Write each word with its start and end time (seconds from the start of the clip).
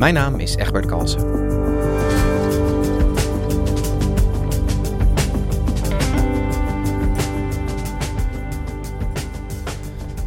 Mijn 0.00 0.14
naam 0.14 0.38
is 0.38 0.56
Egbert 0.56 0.86
Kalsen. 0.86 1.20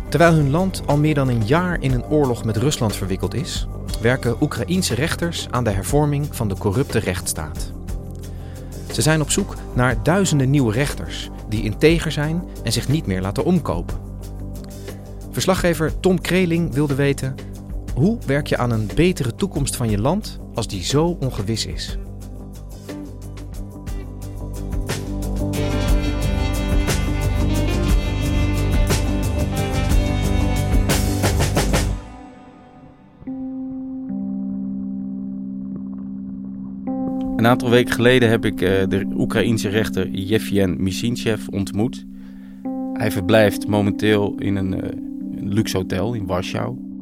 Terwijl 0.09 0.33
hun 0.33 0.49
land 0.49 0.81
al 0.85 0.97
meer 0.97 1.13
dan 1.13 1.27
een 1.27 1.45
jaar 1.45 1.81
in 1.81 1.91
een 1.91 2.05
oorlog 2.05 2.43
met 2.43 2.57
Rusland 2.57 2.95
verwikkeld 2.95 3.33
is, 3.33 3.67
werken 4.01 4.35
Oekraïense 4.41 4.95
rechters 4.95 5.47
aan 5.49 5.63
de 5.63 5.71
hervorming 5.71 6.35
van 6.35 6.47
de 6.47 6.57
corrupte 6.57 6.99
rechtsstaat. 6.99 7.71
Ze 8.91 9.01
zijn 9.01 9.21
op 9.21 9.29
zoek 9.29 9.55
naar 9.73 10.03
duizenden 10.03 10.49
nieuwe 10.49 10.73
rechters 10.73 11.29
die 11.49 11.63
integer 11.63 12.11
zijn 12.11 12.43
en 12.63 12.71
zich 12.71 12.87
niet 12.87 13.05
meer 13.05 13.21
laten 13.21 13.45
omkopen. 13.45 13.97
Verslaggever 15.31 15.99
Tom 15.99 16.21
Kreling 16.21 16.73
wilde 16.73 16.95
weten: 16.95 17.35
hoe 17.95 18.17
werk 18.25 18.47
je 18.47 18.57
aan 18.57 18.71
een 18.71 18.89
betere 18.95 19.35
toekomst 19.35 19.75
van 19.75 19.89
je 19.89 19.99
land 19.99 20.39
als 20.53 20.67
die 20.67 20.83
zo 20.83 21.17
ongewis 21.19 21.65
is? 21.65 21.97
Een 37.37 37.49
aantal 37.49 37.69
weken 37.69 37.93
geleden 37.93 38.29
heb 38.29 38.45
ik 38.45 38.61
uh, 38.61 38.69
de 38.87 39.05
Oekraïense 39.17 39.69
rechter 39.69 40.09
Yevgen 40.09 40.83
Misintsev 40.83 41.47
ontmoet. 41.47 42.05
Hij 42.93 43.11
verblijft 43.11 43.67
momenteel 43.67 44.35
in 44.37 44.55
een, 44.55 44.71
een 44.71 45.53
luxe 45.53 45.77
hotel 45.77 46.13
in 46.13 46.25
Warschau. 46.25 46.92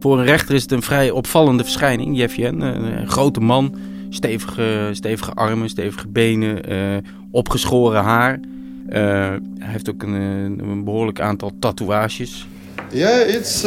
Voor 0.00 0.18
een 0.18 0.24
rechter 0.24 0.54
is 0.54 0.62
het 0.62 0.72
een 0.72 0.82
vrij 0.82 1.10
opvallende 1.10 1.62
verschijning, 1.62 2.16
Yevgen. 2.16 2.60
Een, 2.60 3.00
een 3.00 3.08
grote 3.08 3.40
man, 3.40 3.74
stevige, 4.08 4.88
stevige 4.92 5.32
armen, 5.32 5.68
stevige 5.68 6.08
benen, 6.08 6.72
uh, 6.72 6.96
opgeschoren 7.30 8.02
haar. 8.02 8.40
hij 8.88 9.40
heeft 9.58 9.90
ook 9.90 10.02
een, 10.02 10.12
een, 10.12 10.84
behoorlijk 10.84 11.20
aantal 11.20 11.52
tatoeages. 11.58 12.46
Yeah, 12.90 13.34
it's 13.34 13.66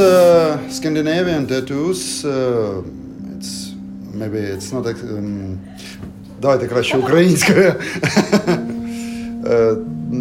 Scandinavian 0.69 1.45
tattoos 1.45 2.25
maybe 4.17 4.37
it's 4.37 4.71
not 4.71 4.85
um, 4.87 5.59
давайте 6.39 6.67
краще 6.67 6.97
українською. 6.97 7.75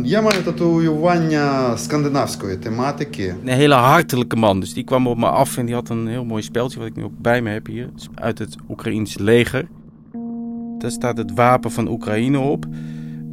Я 0.05 0.23
маю 0.23 0.43
татуювання 0.43 1.77
скандинавської 1.77 2.57
тематики. 2.57 3.35
Een 3.45 3.49
hele 3.49 3.75
hartelijke 3.75 4.37
man. 4.37 4.61
Dus 4.61 4.75
die 4.75 4.85
kwam 4.85 5.07
op 5.07 5.19
me 5.19 5.27
af 5.29 5.57
en 5.57 5.67
die 5.67 5.75
had 5.75 5.89
een 5.89 6.07
heel 6.07 6.25
mooi 6.25 6.43
speeltje 6.43 6.79
wat 6.79 6.89
ik 6.89 6.97
nu 6.97 7.05
ook 7.05 7.19
bij 7.19 7.43
me 7.43 7.51
heb 7.51 7.67
hier. 7.67 7.89
Uit 8.15 8.39
het 8.39 8.57
Oekraïense 8.69 9.23
leger. 9.23 9.69
Daar 10.79 10.91
staat 10.91 11.17
het 11.17 11.33
wapen 11.35 11.71
van 11.71 11.89
Oekraïne 11.89 12.39
op. 12.39 12.67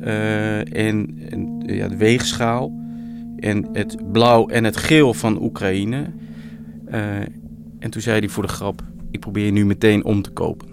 Uh, 0.02 0.58
en, 0.88 1.18
en 1.30 1.64
ja, 1.66 1.88
de 1.88 1.98
weegschaal. 1.98 2.72
En 3.38 3.68
het 3.74 4.12
blauw 4.12 4.48
en 4.48 4.64
het 4.64 4.78
geel 4.78 5.14
van 5.14 5.42
Oekraïne. 5.42 6.06
Uh, 6.92 7.16
en 7.80 7.90
toen 7.90 8.02
zei 8.02 8.20
hij 8.20 8.30
voor 8.30 8.44
de 8.44 8.50
grap: 8.50 8.82
ik 9.12 9.20
probeer 9.20 9.52
nu 9.52 9.66
meteen 9.66 10.06
om 10.06 10.22
te 10.22 10.32
kopen. 10.32 10.68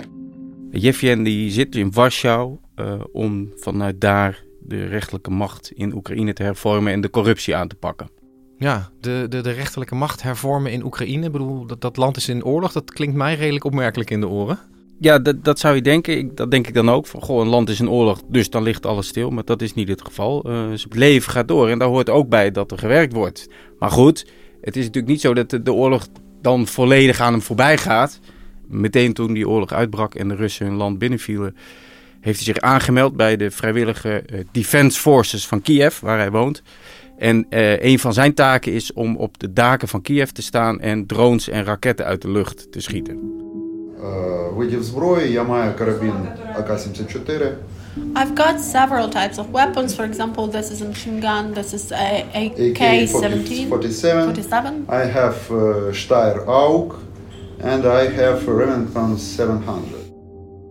Jevgen 0.71 1.23
die 1.23 1.51
zit 1.51 1.75
in 1.75 1.91
Warschau 1.91 2.57
uh, 2.80 2.92
om 3.12 3.52
vanuit 3.56 4.00
daar 4.00 4.44
de 4.60 4.84
rechterlijke 4.84 5.30
macht 5.30 5.72
in 5.74 5.94
Oekraïne 5.94 6.32
te 6.32 6.42
hervormen 6.42 6.92
en 6.92 7.00
de 7.00 7.10
corruptie 7.10 7.56
aan 7.56 7.68
te 7.68 7.74
pakken. 7.74 8.08
Ja, 8.58 8.90
de, 9.00 9.26
de, 9.28 9.40
de 9.40 9.50
rechterlijke 9.50 9.94
macht 9.94 10.22
hervormen 10.22 10.72
in 10.72 10.84
Oekraïne. 10.84 11.26
Ik 11.26 11.32
bedoel, 11.32 11.66
dat, 11.66 11.80
dat 11.80 11.96
land 11.96 12.16
is 12.16 12.28
in 12.28 12.44
oorlog. 12.44 12.72
Dat 12.72 12.92
klinkt 12.92 13.16
mij 13.16 13.34
redelijk 13.34 13.64
opmerkelijk 13.64 14.10
in 14.10 14.20
de 14.20 14.28
oren. 14.28 14.58
Ja, 15.00 15.18
dat, 15.18 15.44
dat 15.44 15.58
zou 15.58 15.74
je 15.74 15.82
denken. 15.82 16.18
Ik, 16.18 16.36
dat 16.36 16.50
denk 16.50 16.66
ik 16.66 16.74
dan 16.74 16.90
ook. 16.90 17.06
Van, 17.06 17.22
goh, 17.22 17.40
een 17.40 17.48
land 17.48 17.68
is 17.68 17.80
in 17.80 17.90
oorlog, 17.90 18.22
dus 18.28 18.50
dan 18.50 18.62
ligt 18.62 18.86
alles 18.86 19.08
stil. 19.08 19.30
Maar 19.30 19.44
dat 19.44 19.62
is 19.62 19.74
niet 19.74 19.88
het 19.88 20.02
geval. 20.02 20.50
Uh, 20.50 20.70
het 20.70 20.94
leven 20.94 21.32
gaat 21.32 21.48
door 21.48 21.68
en 21.68 21.78
daar 21.78 21.88
hoort 21.88 22.10
ook 22.10 22.28
bij 22.28 22.50
dat 22.50 22.70
er 22.70 22.78
gewerkt 22.78 23.12
wordt. 23.12 23.48
Maar 23.78 23.90
goed, 23.90 24.26
het 24.60 24.76
is 24.76 24.84
natuurlijk 24.84 25.12
niet 25.12 25.20
zo 25.20 25.34
dat 25.34 25.50
de, 25.50 25.62
de 25.62 25.72
oorlog 25.72 26.06
dan 26.42 26.66
volledig 26.66 27.20
aan 27.20 27.32
hem 27.32 27.42
voorbij 27.42 27.78
gaat. 27.78 28.20
Meteen 28.66 29.12
toen 29.12 29.32
die 29.32 29.48
oorlog 29.48 29.72
uitbrak 29.72 30.14
en 30.14 30.28
de 30.28 30.34
Russen 30.34 30.66
hun 30.66 30.76
land 30.76 30.98
binnenvielen, 30.98 31.56
heeft 32.27 32.35
hij 32.35 32.53
zich 32.53 32.59
aangemeld 32.59 33.15
bij 33.15 33.35
de 33.35 33.51
vrijwillige 33.51 34.23
uh, 34.33 34.39
Defense 34.51 34.99
Forces 34.99 35.47
van 35.47 35.61
Kiev, 35.61 35.99
waar 35.99 36.17
hij 36.17 36.31
woont. 36.31 36.61
En 37.17 37.45
uh, 37.49 37.83
een 37.83 37.99
van 37.99 38.13
zijn 38.13 38.33
taken 38.33 38.73
is 38.73 38.93
om 38.93 39.17
op 39.17 39.39
de 39.39 39.53
daken 39.53 39.87
van 39.87 40.01
Kiev 40.01 40.29
te 40.29 40.41
staan 40.41 40.79
en 40.79 41.05
drones 41.05 41.49
en 41.49 41.63
raketten 41.63 42.05
uit 42.05 42.21
de 42.21 42.31
lucht 42.31 42.71
te 42.71 42.81
schieten. 42.81 43.41
Видів 44.57 44.83
зброї, 44.83 45.31
я 45.31 45.43
маю 45.43 45.73
карабін 45.73 46.13
АК-74. 46.57 47.57
I've 48.15 48.35
got 48.35 48.59
several 48.59 49.09
types 49.09 49.37
of 49.37 49.45
weapons. 49.51 49.95
For 49.95 50.05
example, 50.05 50.47
this 50.47 50.71
is 50.71 50.81
a 50.81 50.85
machine 50.85 51.21
gun. 51.21 51.53
This 51.53 51.73
is 51.73 51.91
a 51.91 52.25
AK-17. 52.33 53.69
AK-47. 53.71 54.55
I 54.89 55.03
have 55.17 55.37
uh, 55.51 55.93
Steyr 55.93 56.45
AUK 56.47 56.95
and 57.61 57.85
I 57.85 58.03
have 58.19 58.47
Remington 58.47 59.17
700. 59.17 60.06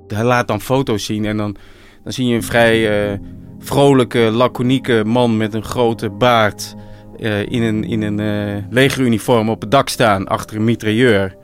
Hij 0.08 0.24
laat 0.24 0.48
dan 0.48 0.62
foto's 0.62 1.06
zien 1.06 1.26
en 1.26 1.38
dan, 1.38 1.56
dan 2.04 2.14
zie 2.14 2.28
je 2.28 2.36
een 2.36 2.44
vrij 2.44 3.12
uh, 3.12 3.20
vrolijke, 3.60 4.20
laconieke 4.20 5.04
man 5.06 5.38
met 5.38 5.54
een 5.54 5.64
grote 5.64 6.10
baard 6.10 6.76
uh, 7.20 7.40
in 7.40 7.62
een, 7.62 7.84
in 7.84 8.02
een 8.02 8.20
uh, 8.20 8.64
legeruniform 8.70 9.50
op 9.50 9.62
het 9.62 9.72
dak 9.72 9.90
staan 9.90 10.28
achter 10.28 10.56
een 10.56 10.64
mitrailleur. 10.64 11.36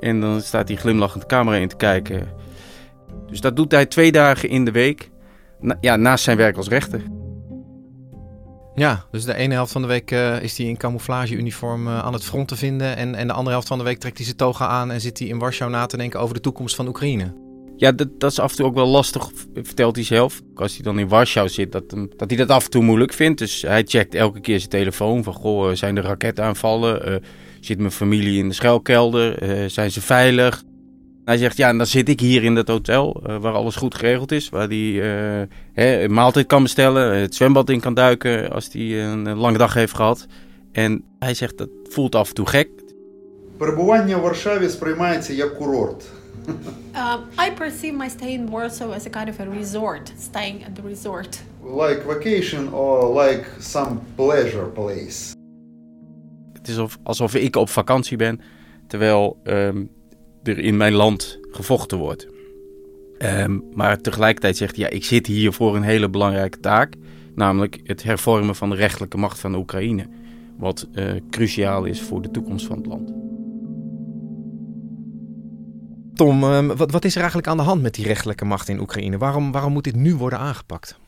En 0.00 0.20
dan 0.20 0.40
staat 0.40 0.68
hij 0.68 0.76
glimlachend 0.76 1.22
de 1.22 1.28
camera 1.28 1.56
in 1.56 1.68
te 1.68 1.76
kijken. 1.76 2.28
Dus 3.26 3.40
dat 3.40 3.56
doet 3.56 3.72
hij 3.72 3.86
twee 3.86 4.12
dagen 4.12 4.48
in 4.48 4.64
de 4.64 4.70
week. 4.70 5.10
Ja, 5.80 5.96
naast 5.96 6.24
zijn 6.24 6.36
werk 6.36 6.56
als 6.56 6.68
rechter. 6.68 7.02
Ja, 8.74 9.04
dus 9.10 9.24
de 9.24 9.34
ene 9.34 9.54
helft 9.54 9.72
van 9.72 9.82
de 9.82 9.88
week 9.88 10.10
is 10.40 10.58
hij 10.58 10.66
in 10.66 10.76
camouflageuniform 10.76 11.88
aan 11.88 12.12
het 12.12 12.24
front 12.24 12.48
te 12.48 12.56
vinden. 12.56 12.96
En, 12.96 13.14
en 13.14 13.26
de 13.26 13.32
andere 13.32 13.50
helft 13.50 13.68
van 13.68 13.78
de 13.78 13.84
week 13.84 13.98
trekt 13.98 14.16
hij 14.16 14.24
zijn 14.24 14.36
toga 14.36 14.66
aan 14.66 14.90
en 14.90 15.00
zit 15.00 15.18
hij 15.18 15.28
in 15.28 15.38
Warschau 15.38 15.70
na 15.70 15.86
te 15.86 15.96
denken 15.96 16.20
over 16.20 16.34
de 16.34 16.40
toekomst 16.40 16.74
van 16.74 16.88
Oekraïne. 16.88 17.51
Ja, 17.81 17.91
dat, 17.91 18.19
dat 18.19 18.31
is 18.31 18.39
af 18.39 18.51
en 18.51 18.57
toe 18.57 18.65
ook 18.65 18.75
wel 18.75 18.87
lastig, 18.87 19.31
vertelt 19.53 19.95
hij 19.95 20.05
zelf. 20.05 20.41
Als 20.55 20.73
hij 20.73 20.83
dan 20.83 20.99
in 20.99 21.07
Warschau 21.07 21.49
zit, 21.49 21.71
dat, 21.71 21.89
dat 21.89 22.29
hij 22.29 22.37
dat 22.37 22.49
af 22.49 22.63
en 22.63 22.69
toe 22.69 22.83
moeilijk 22.83 23.13
vindt. 23.13 23.39
Dus 23.39 23.61
hij 23.61 23.83
checkt 23.87 24.15
elke 24.15 24.39
keer 24.39 24.57
zijn 24.57 24.69
telefoon 24.69 25.23
van, 25.23 25.33
goh, 25.33 25.71
zijn 25.73 25.97
er 25.97 26.03
raketaanvallen? 26.03 27.09
Uh, 27.09 27.15
zit 27.59 27.79
mijn 27.79 27.91
familie 27.91 28.39
in 28.39 28.47
de 28.47 28.53
schuilkelder? 28.53 29.43
Uh, 29.43 29.69
zijn 29.69 29.91
ze 29.91 30.01
veilig? 30.01 30.63
Hij 31.25 31.37
zegt, 31.37 31.57
ja, 31.57 31.69
en 31.69 31.77
dan 31.77 31.87
zit 31.87 32.09
ik 32.09 32.19
hier 32.19 32.43
in 32.43 32.55
dat 32.55 32.67
hotel 32.67 33.23
uh, 33.27 33.37
waar 33.37 33.53
alles 33.53 33.75
goed 33.75 33.95
geregeld 33.95 34.31
is. 34.31 34.49
Waar 34.49 34.67
hij 34.67 35.47
uh, 35.75 36.01
een 36.03 36.13
maaltijd 36.13 36.47
kan 36.47 36.63
bestellen, 36.63 37.19
het 37.19 37.35
zwembad 37.35 37.69
in 37.69 37.79
kan 37.79 37.93
duiken 37.93 38.51
als 38.51 38.69
hij 38.71 39.03
een, 39.03 39.25
een 39.25 39.37
lange 39.37 39.57
dag 39.57 39.73
heeft 39.73 39.93
gehad. 39.95 40.25
En 40.71 41.03
hij 41.19 41.33
zegt, 41.33 41.57
dat 41.57 41.69
voelt 41.83 42.15
af 42.15 42.27
en 42.29 42.33
toe 42.33 42.45
gek. 42.45 42.69
Перебування 43.57 44.17
в 44.17 44.21
Варшаві 44.21 44.69
сприймається 44.69 45.33
як 45.33 45.57
курорт. 45.57 46.03
Um, 46.46 47.20
I 47.38 47.50
perceive 47.54 47.92
my 47.96 48.08
stay 48.08 48.32
in 48.32 48.50
Warsaw 48.50 48.92
as 48.92 49.06
a 49.06 49.10
kind 49.10 49.28
of 49.28 49.40
a 49.40 49.44
resort, 49.44 50.12
staying 50.18 50.64
at 50.64 50.74
the 50.74 50.82
resort. 50.82 51.42
Like 51.62 52.02
vacation 52.06 52.72
or 52.72 53.22
like 53.22 53.46
some 53.60 54.00
pleasure 54.14 54.66
place. 54.66 55.34
Het 56.52 56.68
is 56.68 56.76
alsof, 56.78 56.98
alsof 57.02 57.34
ik 57.34 57.56
op 57.56 57.68
vakantie 57.68 58.16
ben, 58.16 58.40
terwijl 58.86 59.40
um, 59.44 59.90
er 60.42 60.58
in 60.58 60.76
mijn 60.76 60.92
land 60.92 61.38
gevochten 61.50 61.98
wordt. 61.98 62.26
Um, 63.18 63.64
maar 63.74 64.00
tegelijkertijd 64.00 64.56
zegt 64.56 64.76
hij, 64.76 64.84
ja, 64.84 64.90
ik 64.90 65.04
zit 65.04 65.26
hier 65.26 65.52
voor 65.52 65.76
een 65.76 65.82
hele 65.82 66.10
belangrijke 66.10 66.60
taak. 66.60 66.94
Namelijk 67.34 67.80
het 67.84 68.02
hervormen 68.02 68.54
van 68.54 68.70
de 68.70 68.76
rechtelijke 68.76 69.16
macht 69.16 69.40
van 69.40 69.52
de 69.52 69.58
Oekraïne. 69.58 70.06
Wat 70.58 70.88
uh, 70.92 71.12
cruciaal 71.30 71.84
is 71.84 72.00
voor 72.00 72.22
de 72.22 72.30
toekomst 72.30 72.66
van 72.66 72.76
het 72.76 72.86
land. 72.86 73.12
Tom, 76.14 76.44
um, 76.44 76.76
wat, 76.76 77.04
is 77.04 77.12
er 77.12 77.20
eigenlijk 77.20 77.48
aan 77.48 77.56
de 77.56 77.62
hand 77.62 77.82
met 77.82 77.94
die 77.94 78.06
rechtelijke 78.06 78.44
macht 78.44 78.68
in 78.68 78.80
Oekraïne? 78.80 79.18
Waarom, 79.18 79.52
waarom 79.52 79.72
moet 79.72 79.84
dit 79.84 79.96
nu 79.96 80.14
worden 80.14 80.38
aangepakt? 80.38 80.98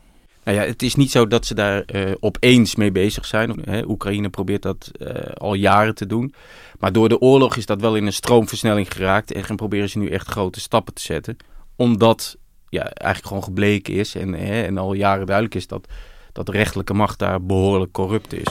Nou 0.43 0.57
ja, 0.57 0.63
het 0.63 0.83
is 0.83 0.95
niet 0.95 1.11
zo 1.11 1.27
dat 1.27 1.45
ze 1.45 1.53
daar 1.53 1.83
uh, 1.93 2.11
opeens 2.19 2.75
mee 2.75 2.91
bezig 2.91 3.25
zijn. 3.25 3.63
Oekraïne 3.89 4.29
probeert 4.29 4.61
dat 4.61 4.91
uh, 4.97 5.09
al 5.33 5.53
jaren 5.53 5.95
te 5.95 6.05
doen. 6.05 6.33
Maar 6.79 6.91
door 6.91 7.09
de 7.09 7.19
oorlog 7.19 7.55
is 7.55 7.65
dat 7.65 7.81
wel 7.81 7.95
in 7.95 8.05
een 8.05 8.13
stroomversnelling 8.13 8.93
geraakt. 8.93 9.31
En 9.31 9.55
proberen 9.55 9.89
ze 9.89 9.97
nu 9.97 10.09
echt 10.09 10.27
grote 10.27 10.59
stappen 10.59 10.93
te 10.93 11.01
zetten. 11.01 11.37
Omdat 11.75 12.37
ja, 12.69 12.83
eigenlijk 12.83 13.27
gewoon 13.27 13.43
gebleken 13.43 13.93
is 13.93 14.15
en, 14.15 14.33
en 14.35 14.77
al 14.77 14.93
jaren 14.93 15.25
duidelijk 15.25 15.55
is 15.55 15.67
dat, 15.67 15.87
dat 16.31 16.45
de 16.45 16.93
macht 16.93 17.19
daar 17.19 17.45
behoorlijk 17.45 17.91
corrupt 17.91 18.33
is. 18.33 18.47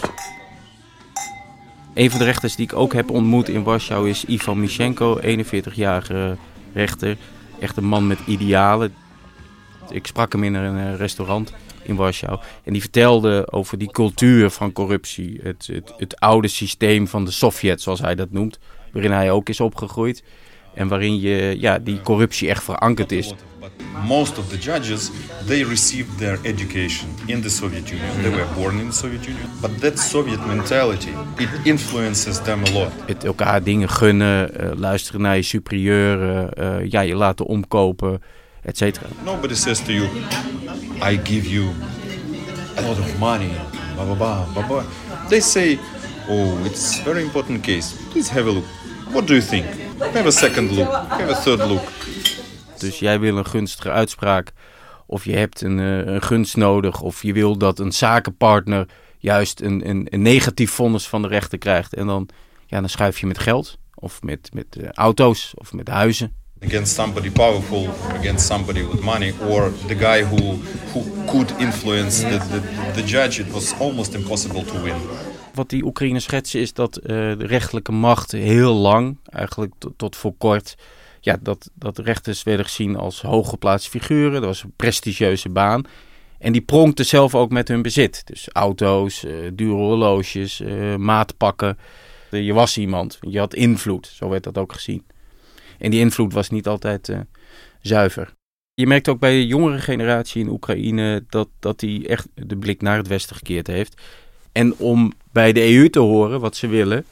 Een 1.94 2.10
van 2.10 2.18
de 2.18 2.24
rechters 2.24 2.56
die 2.56 2.64
ik 2.64 2.74
ook 2.74 2.92
heb 2.92 3.10
ontmoet 3.10 3.48
in 3.48 3.62
Warschau 3.62 4.08
is 4.08 4.24
Ivan 4.24 4.60
Mischenko, 4.60 5.20
41-jarige 5.20 6.36
rechter. 6.72 7.16
Echt 7.60 7.76
een 7.76 7.84
man 7.84 8.06
met 8.06 8.18
idealen. 8.26 8.94
Ik 9.90 10.06
sprak 10.06 10.32
hem 10.32 10.44
in 10.44 10.54
een 10.54 10.92
eh, 10.92 10.98
restaurant 10.98 11.52
in 11.82 11.96
Warschau. 11.96 12.38
En 12.64 12.72
die 12.72 12.80
vertelde 12.80 13.46
over 13.50 13.78
die 13.78 13.90
cultuur 13.90 14.50
van 14.50 14.72
corruptie. 14.72 15.40
Het, 15.42 15.68
het, 15.72 15.94
het 15.96 16.20
oude 16.20 16.48
systeem 16.48 17.08
van 17.08 17.24
de 17.24 17.30
Sovjet, 17.30 17.82
zoals 17.82 18.00
hij 18.00 18.14
dat 18.14 18.30
noemt. 18.30 18.58
Waarin 18.92 19.12
hij 19.12 19.30
ook 19.30 19.48
is 19.48 19.60
opgegroeid. 19.60 20.22
En 20.74 20.88
waarin 20.88 21.20
je, 21.20 21.56
ja, 21.60 21.78
die 21.78 22.00
corruptie 22.00 22.48
echt 22.48 22.64
verankerd 22.64 23.12
is. 23.12 23.34
Most 24.06 24.38
of 24.38 24.48
the 24.48 24.58
judges, 24.58 25.10
they 25.46 25.62
received 25.62 26.18
their 26.18 26.38
education 26.42 27.08
in 27.26 27.40
the 27.42 27.48
Soviet 27.48 27.90
Union. 27.90 28.08
They 28.20 28.30
were 28.30 28.46
born 28.54 28.78
in 28.78 28.88
the 28.88 28.96
Soviet 28.96 29.26
Union. 29.26 29.48
But 29.60 29.80
that 29.80 29.98
Soviet 29.98 30.46
mentality, 30.46 31.12
it 31.36 31.48
influences 31.62 32.38
them 32.42 32.62
a 32.64 32.70
lot. 32.72 32.90
Het 33.06 33.24
elkaar 33.24 33.62
dingen 33.62 33.88
gunnen, 33.88 34.50
uh, 34.60 34.70
luisteren 34.76 35.20
naar 35.20 35.36
je 35.36 35.42
superieuren, 35.42 36.50
uh, 36.58 36.90
ja, 36.90 37.00
je 37.00 37.14
laten 37.14 37.46
omkopen, 37.46 38.22
et 38.62 38.76
cetera. 38.76 39.06
Nobody 39.24 39.54
says 39.54 39.80
to 39.80 39.92
you, 39.92 40.08
I 41.10 41.20
give 41.24 41.48
you 41.48 41.64
a 42.76 42.80
lot 42.80 42.98
of 42.98 43.18
money, 43.18 43.50
blah, 43.94 44.04
blah, 44.04 44.16
blah, 44.16 44.52
blah, 44.52 44.66
blah. 44.66 44.84
They 45.28 45.40
say, 45.40 45.78
oh, 46.28 46.64
it's 46.64 47.00
a 47.00 47.02
very 47.04 47.22
important 47.22 47.62
case. 47.62 47.94
Please 48.10 48.32
have 48.32 48.48
a 48.48 48.52
look. 48.52 48.64
What 49.12 49.26
do 49.26 49.34
you 49.34 49.42
think? 49.42 49.66
Have 49.98 50.26
a 50.26 50.30
second 50.30 50.70
look. 50.70 50.92
Have 50.92 51.30
a 51.30 51.34
third 51.34 51.66
look. 51.68 51.82
Dus 52.78 52.98
jij 52.98 53.20
wil 53.20 53.36
een 53.36 53.46
gunstige 53.46 53.90
uitspraak, 53.90 54.52
of 55.06 55.24
je 55.24 55.36
hebt 55.36 55.60
een, 55.60 55.78
uh, 55.78 56.06
een 56.06 56.22
gunst 56.22 56.56
nodig, 56.56 57.00
of 57.00 57.22
je 57.22 57.32
wil 57.32 57.56
dat 57.56 57.78
een 57.78 57.92
zakenpartner 57.92 58.88
juist 59.18 59.60
een, 59.60 59.88
een, 59.88 60.06
een 60.10 60.22
negatief 60.22 60.70
vonnis 60.70 61.06
van 61.06 61.22
de 61.22 61.28
rechter 61.28 61.58
krijgt. 61.58 61.94
En 61.94 62.06
dan, 62.06 62.28
ja, 62.66 62.80
dan 62.80 62.88
schuif 62.88 63.20
je 63.20 63.26
met 63.26 63.38
geld, 63.38 63.78
of 63.94 64.22
met, 64.22 64.50
met 64.52 64.66
uh, 64.78 64.88
auto's, 64.92 65.52
of 65.54 65.72
met 65.72 65.88
huizen. 65.88 66.32
Against 66.64 66.94
somebody 66.94 67.30
powerful, 67.30 67.88
against 68.18 68.46
somebody 68.46 68.86
with 68.86 69.00
money, 69.00 69.34
or 69.48 69.72
the 69.86 69.96
guy 69.96 70.24
who, 70.24 70.58
who 70.92 71.24
could 71.26 71.54
influence 71.58 72.22
the, 72.22 72.38
the, 72.38 72.60
the 72.94 73.06
judge, 73.06 73.40
it 73.40 73.50
was 73.52 73.74
almost 73.78 74.14
impossible 74.14 74.64
to 74.64 74.82
win 74.82 74.96
wat 75.54 75.70
die 75.70 75.84
Oekraïne 75.84 76.20
schetsen 76.20 76.60
is 76.60 76.72
dat 76.72 76.98
uh, 76.98 77.06
de 77.06 77.46
rechterlijke 77.46 77.92
macht 77.92 78.32
heel 78.32 78.74
lang, 78.74 79.18
eigenlijk 79.24 79.74
tot 79.96 80.16
voor 80.16 80.34
kort, 80.38 80.76
ja, 81.20 81.36
dat, 81.40 81.70
dat 81.74 81.98
rechters 81.98 82.42
werden 82.42 82.66
gezien 82.66 82.96
als 82.96 83.22
hooggeplaatste 83.22 83.90
figuren. 83.90 84.32
Dat 84.32 84.44
was 84.44 84.62
een 84.62 84.72
prestigieuze 84.76 85.48
baan. 85.48 85.84
En 86.38 86.52
die 86.52 86.60
pronkten 86.60 87.06
zelf 87.06 87.34
ook 87.34 87.50
met 87.50 87.68
hun 87.68 87.82
bezit. 87.82 88.26
Dus 88.26 88.48
auto's, 88.52 89.24
uh, 89.24 89.50
dure 89.52 89.74
horloges, 89.74 90.60
uh, 90.60 90.96
maatpakken. 90.96 91.78
Je 92.30 92.52
was 92.52 92.78
iemand, 92.78 93.18
je 93.20 93.38
had 93.38 93.54
invloed, 93.54 94.06
zo 94.06 94.28
werd 94.28 94.42
dat 94.42 94.58
ook 94.58 94.72
gezien. 94.72 95.06
En 95.78 95.90
die 95.90 96.00
invloed 96.00 96.32
was 96.32 96.50
niet 96.50 96.66
altijd 96.66 97.16
zuiver. 97.80 98.34
Je 98.74 98.86
merkt 98.86 99.08
ook 99.08 99.18
bij 99.18 99.32
de 99.32 99.46
jongere 99.46 99.78
generatie 99.78 100.42
in 100.42 100.48
Oekraïne 100.48 101.24
dat, 101.28 101.48
dat 101.58 101.80
die 101.80 102.08
echt 102.08 102.28
de 102.34 102.56
blik 102.56 102.82
naar 102.82 102.96
het 102.96 103.08
westen 103.08 103.36
gekeerd 103.36 103.66
heeft. 103.66 104.00
En 104.52 104.76
om 104.76 105.12
bij 105.34 105.52
de 105.52 105.74
EU 105.74 105.90
te 105.90 106.00
horen 106.00 106.40
wat 106.40 106.56
ze 106.56 106.66
willen, 106.66 107.04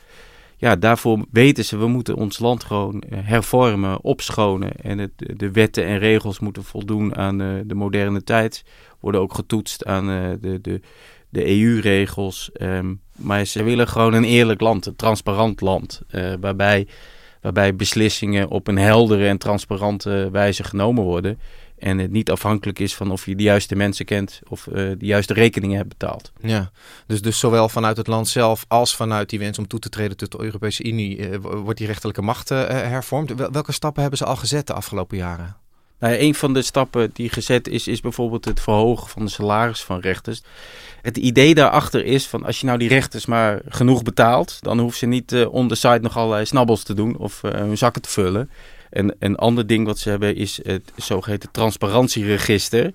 ja, 0.63 0.77
daarvoor 0.77 1.25
weten 1.31 1.65
ze, 1.65 1.77
we 1.77 1.87
moeten 1.87 2.15
ons 2.15 2.39
land 2.39 2.65
gewoon 2.65 3.01
eh, 3.01 3.19
hervormen, 3.23 4.03
opschonen. 4.03 4.73
En 4.83 4.99
het, 4.99 5.11
de 5.17 5.51
wetten 5.51 5.85
en 5.85 5.99
regels 5.99 6.39
moeten 6.39 6.65
voldoen 6.65 7.17
aan 7.17 7.43
uh, 7.43 7.61
de 7.65 7.75
moderne 7.75 8.25
tijd. 8.25 8.65
Worden 9.01 9.21
ook 9.21 9.35
getoetst 9.35 9.85
aan 9.85 10.11
uh, 10.11 10.31
de, 10.41 10.61
de, 10.61 10.81
de 11.29 11.61
EU-regels. 11.61 12.51
Um, 12.61 13.01
maar 13.17 13.45
ze 13.45 13.63
willen 13.63 13.89
gewoon 13.89 14.13
een 14.13 14.25
eerlijk 14.25 14.61
land, 14.61 14.87
een 14.87 14.97
transparant 14.97 15.61
land. 15.61 16.03
Waarbij, 16.41 16.87
waarbij 17.41 17.77
beslissingen 17.77 18.49
op 18.49 18.69
een 18.69 18.79
heldere 18.79 19.29
en 19.29 19.39
transparante 19.39 20.29
wijze 20.33 20.65
genomen 20.65 21.05
worden. 21.05 21.39
En 21.83 21.99
het 21.99 22.11
niet 22.11 22.31
afhankelijk 22.31 22.79
is 22.79 22.95
van 22.95 23.11
of 23.11 23.27
je 23.27 23.37
de 23.37 23.43
juiste 23.43 23.77
mensen 23.77 24.05
kent 24.05 24.41
of 24.49 24.67
uh, 24.67 24.75
de 24.75 25.07
juiste 25.07 25.35
rekeningen 25.35 25.77
hebt 25.77 25.89
betaald. 25.89 26.33
Ja, 26.41 26.71
dus, 27.07 27.23
dus 27.23 27.39
zowel 27.39 27.69
vanuit 27.69 27.97
het 27.97 28.07
land 28.07 28.29
zelf 28.29 28.65
als 28.69 28.97
vanuit 28.97 29.31
die 29.31 29.39
wens 29.39 29.59
om 29.59 29.67
toe 29.67 29.79
te 29.79 29.89
treden 29.89 30.17
tot 30.17 30.33
de 30.33 30.41
Europese 30.41 30.85
Unie 30.85 31.19
uh, 31.19 31.37
wordt 31.41 31.79
die 31.79 31.87
rechterlijke 31.87 32.23
macht 32.23 32.51
uh, 32.51 32.67
hervormd. 32.67 33.33
Welke 33.53 33.73
stappen 33.73 34.01
hebben 34.01 34.19
ze 34.19 34.25
al 34.25 34.37
gezet 34.37 34.67
de 34.67 34.73
afgelopen 34.73 35.17
jaren? 35.17 35.57
Nou, 35.99 36.15
een 36.15 36.35
van 36.35 36.55
de 36.55 36.63
stappen 36.63 37.11
die 37.13 37.29
gezet 37.29 37.69
is, 37.69 37.89
is 37.89 38.01
bijvoorbeeld 38.01 38.45
het 38.45 38.61
verhogen 38.61 39.09
van 39.09 39.25
de 39.25 39.31
salaris 39.31 39.83
van 39.83 40.01
rechters. 40.01 40.43
Het 41.03 41.17
idee 41.17 41.55
daarachter 41.55 42.05
is 42.05 42.27
van 42.27 42.45
als 42.45 42.61
je 42.61 42.67
nou 42.67 42.79
die 42.79 42.89
rechters 42.89 43.27
maar 43.27 43.61
genoeg 43.69 44.03
betaalt, 44.03 44.59
dan 44.61 44.79
hoeven 44.79 44.99
ze 44.99 45.07
niet 45.07 45.33
uh, 45.33 45.53
on 45.53 45.69
the 45.69 45.75
side 45.75 46.01
nog 46.01 46.17
allerlei 46.17 46.47
snabbels 46.47 46.83
te 46.83 46.95
doen 46.95 47.17
of 47.17 47.43
uh, 47.43 47.51
hun 47.51 47.79
zakken 47.79 48.03
te 48.03 48.09
vullen. 48.09 48.51
En 48.93 49.15
een 49.19 49.37
ander 49.37 49.67
ding 49.67 49.87
wat 49.87 49.99
ze 49.99 50.09
hebben 50.09 50.37
is 50.37 50.61
het 50.63 50.93
zogeheten 50.97 51.51
transparantieregister. 51.51 52.85
Um, 52.85 52.93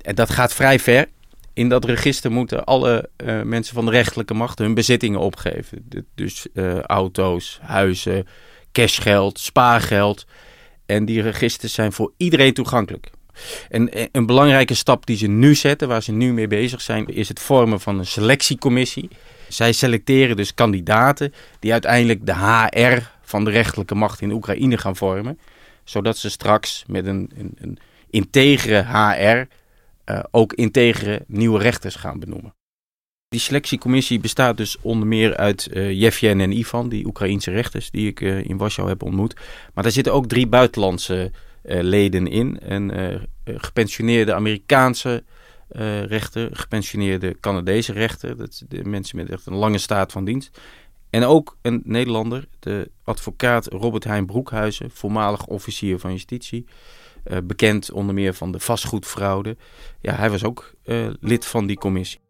en 0.00 0.14
dat 0.14 0.30
gaat 0.30 0.54
vrij 0.54 0.78
ver. 0.78 1.06
In 1.52 1.68
dat 1.68 1.84
register 1.84 2.30
moeten 2.30 2.64
alle 2.64 3.08
uh, 3.16 3.42
mensen 3.42 3.74
van 3.74 3.84
de 3.84 3.90
rechterlijke 3.90 4.34
macht 4.34 4.58
hun 4.58 4.74
bezittingen 4.74 5.20
opgeven. 5.20 5.88
Dus 6.14 6.46
uh, 6.54 6.80
auto's, 6.80 7.58
huizen, 7.62 8.26
cashgeld, 8.72 9.38
spaargeld. 9.38 10.26
En 10.86 11.04
die 11.04 11.22
registers 11.22 11.72
zijn 11.72 11.92
voor 11.92 12.12
iedereen 12.16 12.54
toegankelijk. 12.54 13.10
En 13.68 14.08
een 14.12 14.26
belangrijke 14.26 14.74
stap 14.74 15.06
die 15.06 15.16
ze 15.16 15.26
nu 15.26 15.54
zetten, 15.54 15.88
waar 15.88 16.02
ze 16.02 16.12
nu 16.12 16.32
mee 16.32 16.46
bezig 16.46 16.80
zijn, 16.80 17.06
is 17.06 17.28
het 17.28 17.40
vormen 17.40 17.80
van 17.80 17.98
een 17.98 18.06
selectiecommissie. 18.06 19.08
Zij 19.48 19.72
selecteren 19.72 20.36
dus 20.36 20.54
kandidaten 20.54 21.32
die 21.58 21.72
uiteindelijk 21.72 22.26
de 22.26 22.34
HR 22.34 23.17
van 23.28 23.44
de 23.44 23.50
rechterlijke 23.50 23.94
macht 23.94 24.20
in 24.20 24.30
Oekraïne 24.32 24.78
gaan 24.78 24.96
vormen. 24.96 25.38
Zodat 25.84 26.16
ze 26.16 26.30
straks 26.30 26.84
met 26.86 27.06
een, 27.06 27.30
een, 27.36 27.52
een 27.58 27.78
integere 28.10 28.84
HR 28.84 29.46
uh, 30.10 30.20
ook 30.30 30.52
integere 30.52 31.24
nieuwe 31.26 31.58
rechters 31.58 31.94
gaan 31.94 32.18
benoemen. 32.18 32.54
Die 33.28 33.40
selectiecommissie 33.40 34.20
bestaat 34.20 34.56
dus 34.56 34.80
onder 34.80 35.08
meer 35.08 35.36
uit 35.36 35.68
uh, 35.72 36.22
en 36.22 36.58
Ivan, 36.58 36.88
die 36.88 37.06
Oekraïense 37.06 37.50
rechters 37.50 37.90
die 37.90 38.08
ik 38.08 38.20
uh, 38.20 38.44
in 38.44 38.56
Warschau 38.56 38.88
heb 38.88 39.02
ontmoet. 39.02 39.34
Maar 39.74 39.82
daar 39.82 39.92
zitten 39.92 40.12
ook 40.12 40.26
drie 40.26 40.46
buitenlandse 40.46 41.30
leden 41.62 42.26
in. 42.26 42.58
Een 42.60 43.20
gepensioneerde 43.44 44.34
Amerikaanse 44.34 45.24
rechter, 46.06 46.48
gepensioneerde 46.52 47.36
Canadese 47.40 47.92
rechter. 47.92 48.36
Dat 48.36 48.64
zijn 48.68 48.90
mensen 48.90 49.16
met 49.16 49.30
echt 49.30 49.46
een 49.46 49.54
lange 49.54 49.78
staat 49.78 50.12
van 50.12 50.24
dienst. 50.24 50.60
En 51.10 51.24
ook 51.24 51.56
een 51.62 51.82
Nederlander, 51.84 52.48
de 52.58 52.90
advocaat 53.04 53.66
Robert 53.66 54.04
Hein 54.04 54.26
Broekhuizen, 54.26 54.90
voormalig 54.90 55.46
officier 55.46 55.98
van 55.98 56.12
justitie. 56.12 56.66
Uh, 57.24 57.38
bekend 57.44 57.92
onder 57.92 58.14
meer 58.14 58.34
van 58.34 58.52
de 58.52 58.60
vastgoedfraude. 58.60 59.56
Ja, 60.00 60.14
hij 60.14 60.30
was 60.30 60.44
ook 60.44 60.72
uh, 60.84 61.06
lid 61.20 61.46
van 61.46 61.66
die 61.66 61.78
commissie. 61.78 62.20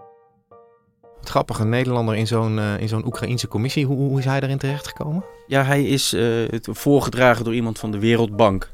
Het 1.21 1.29
grappige, 1.29 1.63
een 1.63 1.69
Nederlander 1.69 2.15
in 2.15 2.27
zo'n 2.27 2.57
uh, 2.57 2.81
in 2.81 2.89
zo'n 2.89 3.07
Oekraïnse 3.07 3.49
commissie. 3.49 3.87
Hoe, 3.87 3.97
hoe, 3.97 4.19
is 4.19 4.25
hij 4.25 4.41
daarin 4.41 4.59
terechtgekomen? 4.59 5.25
Ja, 5.47 5.63
hij 5.63 5.85
is 5.85 6.17
voorgedragen 6.63 7.45
door 7.45 7.55
iemand 7.55 7.79
van 7.79 7.91
de 7.91 7.99
Wereldbank. 7.99 8.71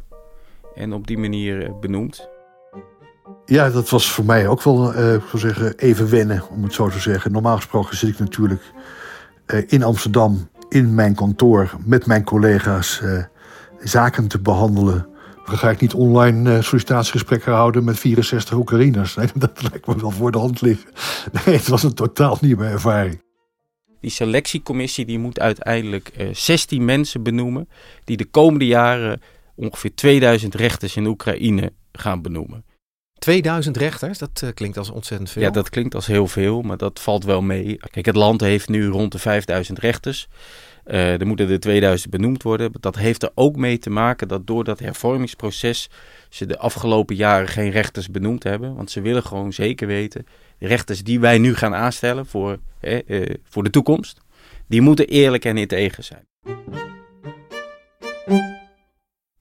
En 0.75 0.93
op 0.93 1.07
die 1.07 1.19
manier 1.19 1.79
benoemd. 1.81 2.29
Ja, 3.45 3.71
dat 3.71 3.89
was 3.89 4.11
voor 4.11 4.25
mij 4.25 4.49
ook 4.49 4.63
wel, 4.63 4.89
ik 4.89 5.23
zou 5.29 5.39
zeggen, 5.39 5.77
even 5.77 6.11
wennen, 6.11 6.43
om 6.51 6.63
het 6.63 6.75
zo 6.75 6.89
te 6.89 6.99
zeggen. 6.99 7.33
Normaal 7.33 7.57
gesproken 7.57 7.97
zit 7.97 8.09
ik 8.09 8.19
natuurlijk 8.19 8.63
in 9.67 9.83
Amsterdam 9.83 10.49
in 10.69 10.95
mijn 10.95 11.15
kantoor 11.15 11.71
met 11.85 12.07
mijn 12.07 12.25
collega's 12.25 13.03
zaken 13.79 14.29
te 14.29 14.41
behandelen 14.41 15.15
dan 15.45 15.59
ga 15.59 15.71
ik 15.71 15.81
niet 15.81 15.95
online 15.95 16.51
uh, 16.51 16.63
sollicitatiegesprekken 16.63 17.53
houden 17.53 17.85
met 17.85 17.99
64 17.99 18.55
Oekraïners. 18.55 19.15
Nee, 19.15 19.27
dat 19.35 19.63
lijkt 19.63 19.87
me 19.87 19.97
wel 19.97 20.11
voor 20.11 20.33
de 20.33 20.39
hand 20.39 20.61
liggen. 20.61 20.91
Nee, 21.33 21.57
het 21.57 21.69
was 21.69 21.83
een 21.83 21.95
totaal 21.95 22.39
nieuwe 22.41 22.65
ervaring. 22.65 23.23
Die 24.01 24.11
selectiecommissie 24.11 25.05
die 25.05 25.19
moet 25.19 25.41
uiteindelijk 25.41 26.13
uh, 26.19 26.29
16 26.33 26.85
mensen 26.85 27.23
benoemen... 27.23 27.69
die 28.05 28.17
de 28.17 28.25
komende 28.25 28.67
jaren 28.67 29.21
ongeveer 29.55 29.95
2000 29.95 30.55
rechters 30.55 30.97
in 30.97 31.07
Oekraïne 31.07 31.73
gaan 31.93 32.23
benoemen. 32.23 32.65
2000 33.25 33.77
rechters, 33.77 34.19
dat 34.19 34.41
uh, 34.45 34.51
klinkt 34.55 34.79
als 34.79 34.91
ontzettend 34.91 35.31
veel. 35.31 35.43
Ja, 35.43 35.51
dat 35.51 35.69
klinkt 35.69 35.95
als 35.95 36.07
heel 36.07 36.27
veel, 36.27 36.63
maar 36.63 36.77
dat 36.77 37.01
valt 37.01 37.25
wel 37.25 37.43
mee. 37.43 37.77
Kijk, 37.91 38.07
het 38.07 38.17
land 38.17 38.41
heeft 38.41 38.69
nu 38.69 38.87
rond 38.87 39.13
de 39.13 39.19
5000 39.19 39.79
rechters. 39.79 40.29
Uh, 40.87 41.21
er 41.21 41.27
moeten 41.27 41.51
er 41.51 41.61
2000 41.61 42.11
benoemd 42.11 42.43
worden. 42.43 42.73
Dat 42.81 42.97
heeft 42.97 43.23
er 43.23 43.31
ook 43.35 43.57
mee 43.57 43.79
te 43.79 43.91
maken 43.91 44.29
dat 44.29 44.47
door 44.47 44.65
dat 44.65 44.79
hervormingsproces 44.79 45.91
ze 46.29 46.47
de 46.47 46.59
afgelopen 46.59 47.17
jaren 47.17 47.49
geen 47.49 47.71
rechters 47.71 48.11
benoemd 48.11 48.43
hebben. 48.43 48.75
Want 48.75 48.91
ze 48.91 49.01
willen 49.01 49.23
gewoon 49.23 49.53
zeker 49.53 49.87
weten, 49.87 50.27
de 50.59 50.67
rechters 50.67 51.03
die 51.03 51.21
wij 51.21 51.39
nu 51.39 51.55
gaan 51.55 51.75
aanstellen 51.75 52.27
voor, 52.27 52.59
uh, 52.81 53.35
voor 53.45 53.63
de 53.63 53.71
toekomst, 53.71 54.21
die 54.69 54.81
moeten 54.81 55.07
eerlijk 55.07 55.45
en 55.45 55.57
integer 55.57 56.03
zijn. 56.03 56.27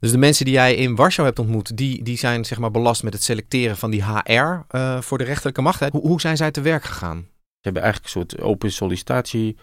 Dus 0.04 0.12
de 0.12 0.18
mensen 0.18 0.46
die 0.46 0.54
jij 0.54 0.76
in 0.76 0.96
Warschau 0.96 1.28
hebt 1.28 1.40
ontmoet, 1.40 1.78
die, 1.78 2.04
die 2.04 2.18
zijn 2.18 2.46
zeg 2.46 2.60
maar 2.60 2.72
belast 2.72 3.04
met 3.04 3.14
het 3.14 3.24
selecteren 3.24 3.78
van 3.78 3.92
die 3.92 4.04
HR 4.04 4.32
uh, 4.32 5.02
voor 5.02 5.18
de 5.18 5.24
rechterlijke 5.24 5.62
macht. 5.62 5.90
Hoe, 5.90 6.02
hoe 6.02 6.22
zijn 6.22 6.38
zij 6.38 6.52
te 6.52 6.62
werk 6.62 6.84
gegaan? 6.84 7.18
Ze 7.18 7.60
hebben 7.62 7.82
eigenlijk 7.82 8.14
een 8.14 8.22
soort 8.22 8.42
open 8.42 8.72
sollicitatie, 8.72 9.56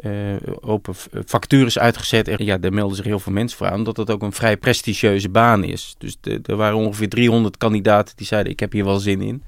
uh, 0.00 0.36
open 0.60 0.94
vacatures 1.10 1.78
uitgezet. 1.78 2.28
En 2.28 2.44
ja, 2.44 2.58
daar 2.58 2.72
melden 2.72 2.96
zich 2.96 3.04
heel 3.04 3.18
veel 3.18 3.32
mensen 3.32 3.58
voor 3.58 3.66
aan, 3.66 3.78
omdat 3.78 3.96
het 3.96 4.10
ook 4.10 4.22
een 4.22 4.32
vrij 4.32 4.56
prestigieuze 4.56 5.28
baan 5.28 5.64
is. 5.64 5.94
Dus 5.98 6.16
er 6.42 6.56
waren 6.56 6.76
ongeveer 6.76 7.08
300 7.08 7.56
kandidaten 7.56 8.16
die 8.16 8.26
zeiden, 8.26 8.52
ik 8.52 8.60
heb 8.60 8.72
hier 8.72 8.84
wel 8.84 8.98
zin 8.98 9.20
in. 9.20 9.42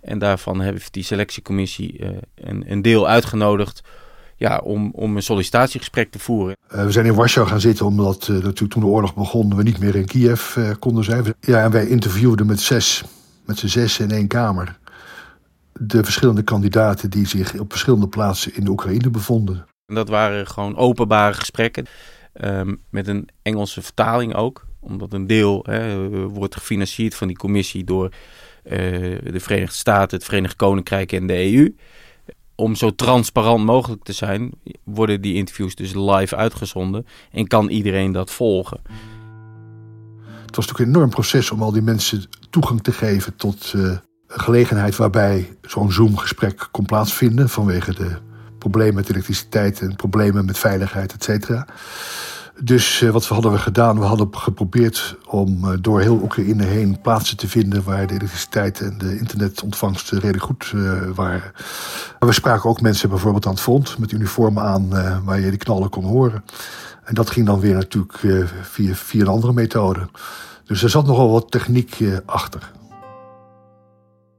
En 0.00 0.18
daarvan 0.18 0.60
heeft 0.60 0.92
die 0.92 1.04
selectiecommissie 1.04 1.98
uh, 1.98 2.08
een, 2.34 2.64
een 2.66 2.82
deel 2.82 3.08
uitgenodigd 3.08 3.82
ja, 4.40 4.58
om, 4.58 4.90
om 4.94 5.16
een 5.16 5.22
sollicitatiegesprek 5.22 6.10
te 6.10 6.18
voeren. 6.18 6.56
Uh, 6.74 6.84
we 6.84 6.90
zijn 6.90 7.06
in 7.06 7.14
Warschau 7.14 7.46
gaan 7.46 7.60
zitten 7.60 7.86
omdat 7.86 8.28
uh, 8.28 8.36
natuurlijk 8.36 8.72
toen 8.72 8.82
de 8.82 8.88
oorlog 8.88 9.14
begon 9.14 9.56
we 9.56 9.62
niet 9.62 9.78
meer 9.78 9.94
in 9.94 10.06
Kiev 10.06 10.56
uh, 10.56 10.70
konden 10.78 11.04
zijn. 11.04 11.34
Ja, 11.40 11.62
en 11.62 11.70
wij 11.70 11.86
interviewden 11.86 12.46
met 12.46 12.60
zes, 12.60 13.04
met 13.44 13.58
z'n 13.58 13.66
zes 13.66 13.98
in 13.98 14.10
één 14.10 14.26
kamer 14.26 14.78
de 15.72 16.04
verschillende 16.04 16.42
kandidaten 16.42 17.10
die 17.10 17.26
zich 17.26 17.58
op 17.58 17.70
verschillende 17.70 18.08
plaatsen 18.08 18.54
in 18.54 18.64
de 18.64 18.70
Oekraïne 18.70 19.10
bevonden. 19.10 19.66
En 19.86 19.94
dat 19.94 20.08
waren 20.08 20.46
gewoon 20.46 20.76
openbare 20.76 21.34
gesprekken 21.34 21.86
um, 22.42 22.80
met 22.90 23.08
een 23.08 23.28
Engelse 23.42 23.82
vertaling 23.82 24.34
ook. 24.34 24.66
Omdat 24.80 25.12
een 25.12 25.26
deel 25.26 25.64
hè, 25.68 26.08
wordt 26.28 26.56
gefinancierd 26.56 27.14
van 27.14 27.26
die 27.26 27.36
commissie 27.36 27.84
door 27.84 28.12
de 28.62 29.40
Verenigde 29.40 29.76
Staten, 29.76 30.16
het 30.16 30.26
Verenigd 30.26 30.56
Koninkrijk 30.56 31.12
en 31.12 31.26
de 31.26 31.52
EU 31.52 31.74
om 32.60 32.74
zo 32.74 32.94
transparant 32.94 33.64
mogelijk 33.64 34.02
te 34.02 34.12
zijn, 34.12 34.50
worden 34.84 35.20
die 35.20 35.34
interviews 35.34 35.74
dus 35.74 35.94
live 35.94 36.36
uitgezonden 36.36 37.06
en 37.32 37.46
kan 37.46 37.68
iedereen 37.68 38.12
dat 38.12 38.30
volgen. 38.30 38.80
Het 40.46 40.56
was 40.56 40.66
natuurlijk 40.66 40.78
een 40.78 40.94
enorm 40.94 41.10
proces 41.10 41.50
om 41.50 41.62
al 41.62 41.72
die 41.72 41.82
mensen 41.82 42.24
toegang 42.50 42.82
te 42.82 42.92
geven 42.92 43.36
tot 43.36 43.72
uh, 43.76 43.82
een 43.82 44.40
gelegenheid 44.40 44.96
waarbij 44.96 45.56
zo'n 45.62 45.92
Zoom-gesprek 45.92 46.68
kon 46.70 46.84
plaatsvinden 46.84 47.48
vanwege 47.48 47.94
de 47.94 48.16
problemen 48.58 48.94
met 48.94 49.10
elektriciteit 49.10 49.80
en 49.80 49.96
problemen 49.96 50.44
met 50.44 50.58
veiligheid, 50.58 51.12
et 51.12 51.24
cetera. 51.24 51.66
Dus 52.62 53.00
uh, 53.00 53.10
wat 53.10 53.26
hadden 53.26 53.52
we 53.52 53.58
gedaan? 53.58 53.98
We 53.98 54.04
hadden 54.04 54.28
geprobeerd 54.30 55.16
om 55.26 55.64
uh, 55.64 55.72
door 55.80 56.00
heel 56.00 56.20
Oekraïne 56.22 56.64
heen 56.64 57.00
plaatsen 57.00 57.36
te 57.36 57.48
vinden 57.48 57.82
waar 57.82 58.06
de 58.06 58.14
elektriciteit 58.14 58.80
en 58.80 58.98
de 58.98 59.18
internetontvangst 59.18 60.10
redelijk 60.10 60.42
goed 60.42 60.72
uh, 60.74 61.02
waren. 61.14 61.52
We 62.18 62.32
spraken 62.32 62.70
ook 62.70 62.80
mensen 62.80 63.08
bijvoorbeeld 63.08 63.46
aan 63.46 63.52
het 63.52 63.60
front 63.60 63.98
met 63.98 64.12
uniformen 64.12 64.62
aan 64.62 64.88
waar 65.24 65.40
je 65.40 65.50
de 65.50 65.56
knallen 65.56 65.90
kon 65.90 66.04
horen. 66.04 66.44
En 67.04 67.14
dat 67.14 67.30
ging 67.30 67.46
dan 67.46 67.60
weer 67.60 67.74
natuurlijk 67.74 68.18
via, 68.62 68.94
via 68.94 69.20
een 69.20 69.26
andere 69.26 69.52
methode. 69.52 70.08
Dus 70.64 70.82
er 70.82 70.90
zat 70.90 71.06
nogal 71.06 71.30
wat 71.30 71.50
techniek 71.50 71.96
achter. 72.24 72.70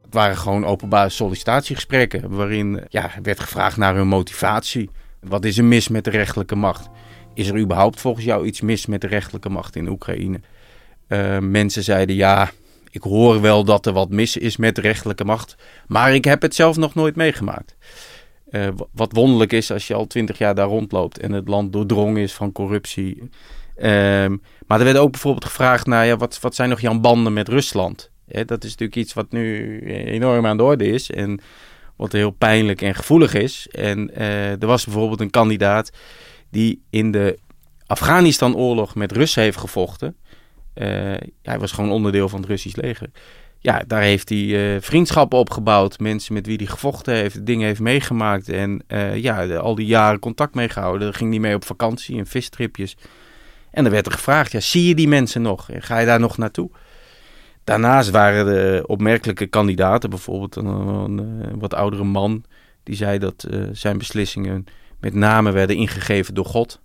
Het 0.01 0.13
waren 0.13 0.37
gewoon 0.37 0.65
openbare 0.65 1.09
sollicitatiegesprekken 1.09 2.35
waarin 2.35 2.81
ja, 2.89 3.11
werd 3.23 3.39
gevraagd 3.39 3.77
naar 3.77 3.95
hun 3.95 4.07
motivatie. 4.07 4.89
Wat 5.19 5.45
is 5.45 5.57
er 5.57 5.65
mis 5.65 5.87
met 5.87 6.03
de 6.03 6.09
rechterlijke 6.09 6.55
macht? 6.55 6.89
Is 7.41 7.49
er 7.49 7.57
überhaupt 7.57 7.99
volgens 7.99 8.25
jou 8.25 8.45
iets 8.45 8.61
mis 8.61 8.85
met 8.85 9.01
de 9.01 9.07
rechterlijke 9.07 9.49
macht 9.49 9.75
in 9.75 9.89
Oekraïne? 9.89 10.39
Uh, 11.07 11.37
mensen 11.39 11.83
zeiden 11.83 12.15
ja, 12.15 12.51
ik 12.91 13.01
hoor 13.01 13.41
wel 13.41 13.63
dat 13.63 13.85
er 13.85 13.93
wat 13.93 14.09
mis 14.09 14.37
is 14.37 14.57
met 14.57 14.75
de 14.75 14.81
rechterlijke 14.81 15.25
macht, 15.25 15.55
maar 15.87 16.13
ik 16.13 16.25
heb 16.25 16.41
het 16.41 16.55
zelf 16.55 16.77
nog 16.77 16.95
nooit 16.95 17.15
meegemaakt. 17.15 17.75
Uh, 18.49 18.67
wat 18.91 19.11
wonderlijk 19.13 19.53
is 19.53 19.71
als 19.71 19.87
je 19.87 19.93
al 19.93 20.07
twintig 20.07 20.37
jaar 20.37 20.55
daar 20.55 20.67
rondloopt 20.67 21.19
en 21.19 21.31
het 21.31 21.47
land 21.47 21.73
doordrongen 21.73 22.21
is 22.21 22.33
van 22.33 22.51
corruptie. 22.51 23.17
Uh, 23.21 23.27
maar 24.67 24.79
er 24.79 24.83
werd 24.83 24.97
ook 24.97 25.11
bijvoorbeeld 25.11 25.45
gevraagd 25.45 25.85
naar 25.85 26.05
ja, 26.05 26.17
wat, 26.17 26.39
wat 26.39 26.55
zijn 26.55 26.69
nog 26.69 26.81
jouw 26.81 26.99
banden 26.99 27.33
met 27.33 27.47
Rusland? 27.47 28.09
dat 28.45 28.63
is 28.63 28.69
natuurlijk 28.69 28.95
iets 28.95 29.13
wat 29.13 29.31
nu 29.31 29.79
enorm 30.05 30.45
aan 30.45 30.57
de 30.57 30.63
orde 30.63 30.85
is 30.85 31.11
en 31.11 31.39
wat 31.95 32.11
heel 32.11 32.31
pijnlijk 32.31 32.81
en 32.81 32.95
gevoelig 32.95 33.33
is. 33.33 33.67
En 33.71 34.15
er 34.59 34.67
was 34.67 34.85
bijvoorbeeld 34.85 35.19
een 35.19 35.29
kandidaat 35.29 35.91
die 36.51 36.81
in 36.89 37.11
de 37.11 37.39
Afghanistan-oorlog 37.85 38.95
met 38.95 39.11
Russen 39.11 39.43
heeft 39.43 39.57
gevochten. 39.57 40.15
Uh, 40.75 40.85
hij 41.41 41.59
was 41.59 41.71
gewoon 41.71 41.91
onderdeel 41.91 42.29
van 42.29 42.39
het 42.39 42.49
Russisch 42.49 42.75
leger. 42.75 43.09
Ja, 43.59 43.83
daar 43.87 44.01
heeft 44.01 44.29
hij 44.29 44.37
uh, 44.37 44.81
vriendschappen 44.81 45.39
opgebouwd. 45.39 45.99
Mensen 45.99 46.33
met 46.33 46.45
wie 46.45 46.57
hij 46.57 46.65
gevochten 46.65 47.13
heeft, 47.13 47.45
dingen 47.45 47.67
heeft 47.67 47.79
meegemaakt. 47.79 48.49
En 48.49 48.83
uh, 48.87 49.15
ja, 49.15 49.55
al 49.55 49.75
die 49.75 49.85
jaren 49.85 50.19
contact 50.19 50.55
mee 50.55 50.69
gehouden. 50.69 51.01
Daar 51.01 51.13
ging 51.13 51.29
hij 51.29 51.39
mee 51.39 51.55
op 51.55 51.65
vakantie 51.65 52.17
en 52.17 52.27
vistripjes. 52.27 52.97
En 53.71 53.83
dan 53.83 53.91
werd 53.91 54.05
er 54.05 54.11
gevraagd, 54.11 54.51
ja, 54.51 54.59
zie 54.59 54.87
je 54.87 54.95
die 54.95 55.07
mensen 55.07 55.41
nog? 55.41 55.69
Ga 55.73 55.99
je 55.99 56.05
daar 56.05 56.19
nog 56.19 56.37
naartoe? 56.37 56.69
Daarnaast 57.63 58.09
waren 58.09 58.47
er 58.47 58.85
opmerkelijke 58.85 59.47
kandidaten. 59.47 60.09
Bijvoorbeeld 60.09 60.55
een, 60.55 60.65
een 60.65 61.59
wat 61.59 61.73
oudere 61.73 62.03
man. 62.03 62.43
Die 62.83 62.95
zei 62.95 63.19
dat 63.19 63.47
zijn 63.71 63.97
beslissingen 63.97 64.65
met 65.01 65.13
name 65.13 65.51
werden 65.51 65.75
ingegeven 65.75 66.33
door 66.33 66.45
God. 66.45 66.79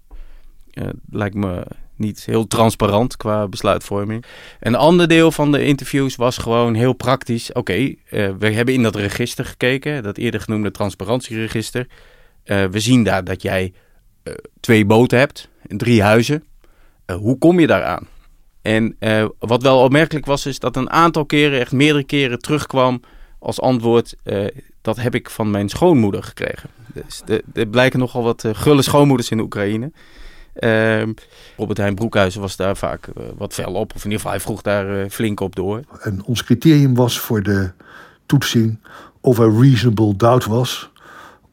Uh, 0.73 0.89
lijkt 1.11 1.35
me 1.35 1.67
niet 1.97 2.25
heel 2.25 2.47
transparant 2.47 3.17
qua 3.17 3.49
besluitvorming. 3.49 4.25
Een 4.61 4.75
ander 4.75 5.09
deel 5.09 5.33
van 5.33 5.53
de 5.53 5.65
interviews 5.65 6.17
was 6.17 6.39
gewoon 6.39 6.75
heel 6.75 6.93
praktisch. 6.93 7.53
Oké, 7.53 7.75
uh, 7.75 7.95
we 8.39 8.51
hebben 8.51 8.75
in 8.75 8.83
dat 8.83 8.97
register 8.97 9.45
gekeken, 9.45 10.03
dat 10.03 10.17
eerder 10.17 10.41
genoemde 10.41 10.71
transparantieregister. 10.71 11.87
Uh, 12.45 12.65
we 12.65 12.81
zien 12.81 13.05
daar 13.05 13.25
dat 13.25 13.43
jij 13.43 13.73
twee 14.61 14.85
boten 14.85 15.19
hebt, 15.19 15.49
drie 15.63 16.03
huizen. 16.03 16.45
hoe 17.21 17.39
kom 17.39 17.61
je 17.61 17.67
daaraan? 17.67 18.07
En 18.63 18.97
wat 19.39 19.63
wel 19.63 19.79
opmerkelijk 19.79 20.27
was, 20.27 20.47
is 20.47 20.59
dat 20.59 20.77
een 20.77 20.91
aantal 20.91 21.27
keren, 21.27 21.61
echt 21.61 21.73
meerdere 21.73 22.05
keren 22.05 22.39
terugkwam 22.39 23.01
als 23.39 23.61
antwoord: 23.61 24.15
dat 24.83 24.97
heb 24.97 25.15
ik 25.15 25.31
van 25.31 25.51
mijn 25.51 25.69
schoonmoeder 25.69 26.23
gekregen. 26.23 26.71
Dus 27.05 27.23
er 27.55 27.67
blijken 27.67 27.99
nogal 27.99 28.23
wat 28.23 28.45
uh, 28.45 28.55
gulle 28.55 28.83
schoonmoeders 28.83 29.31
in 29.31 29.37
de 29.37 29.43
Oekraïne. 29.43 29.93
Uh, 30.61 31.03
Robert 31.57 31.79
Heijn 31.79 31.95
Broekhuizen 31.95 32.41
was 32.41 32.57
daar 32.57 32.77
vaak 32.77 33.07
uh, 33.07 33.25
wat 33.37 33.55
fel 33.55 33.73
op. 33.73 33.95
Of 33.95 34.05
in 34.05 34.11
ieder 34.11 34.17
geval, 34.17 34.31
hij 34.31 34.41
vroeg 34.41 34.63
daar 34.63 34.99
uh, 34.99 35.11
flink 35.11 35.41
op 35.41 35.57
door. 35.57 35.81
En 36.01 36.25
ons 36.25 36.45
criterium 36.45 36.95
was 36.95 37.19
voor 37.19 37.43
de 37.43 37.71
toetsing 38.27 38.79
of 39.21 39.39
er 39.39 39.61
reasonable 39.61 40.17
doubt 40.17 40.45
was. 40.45 40.91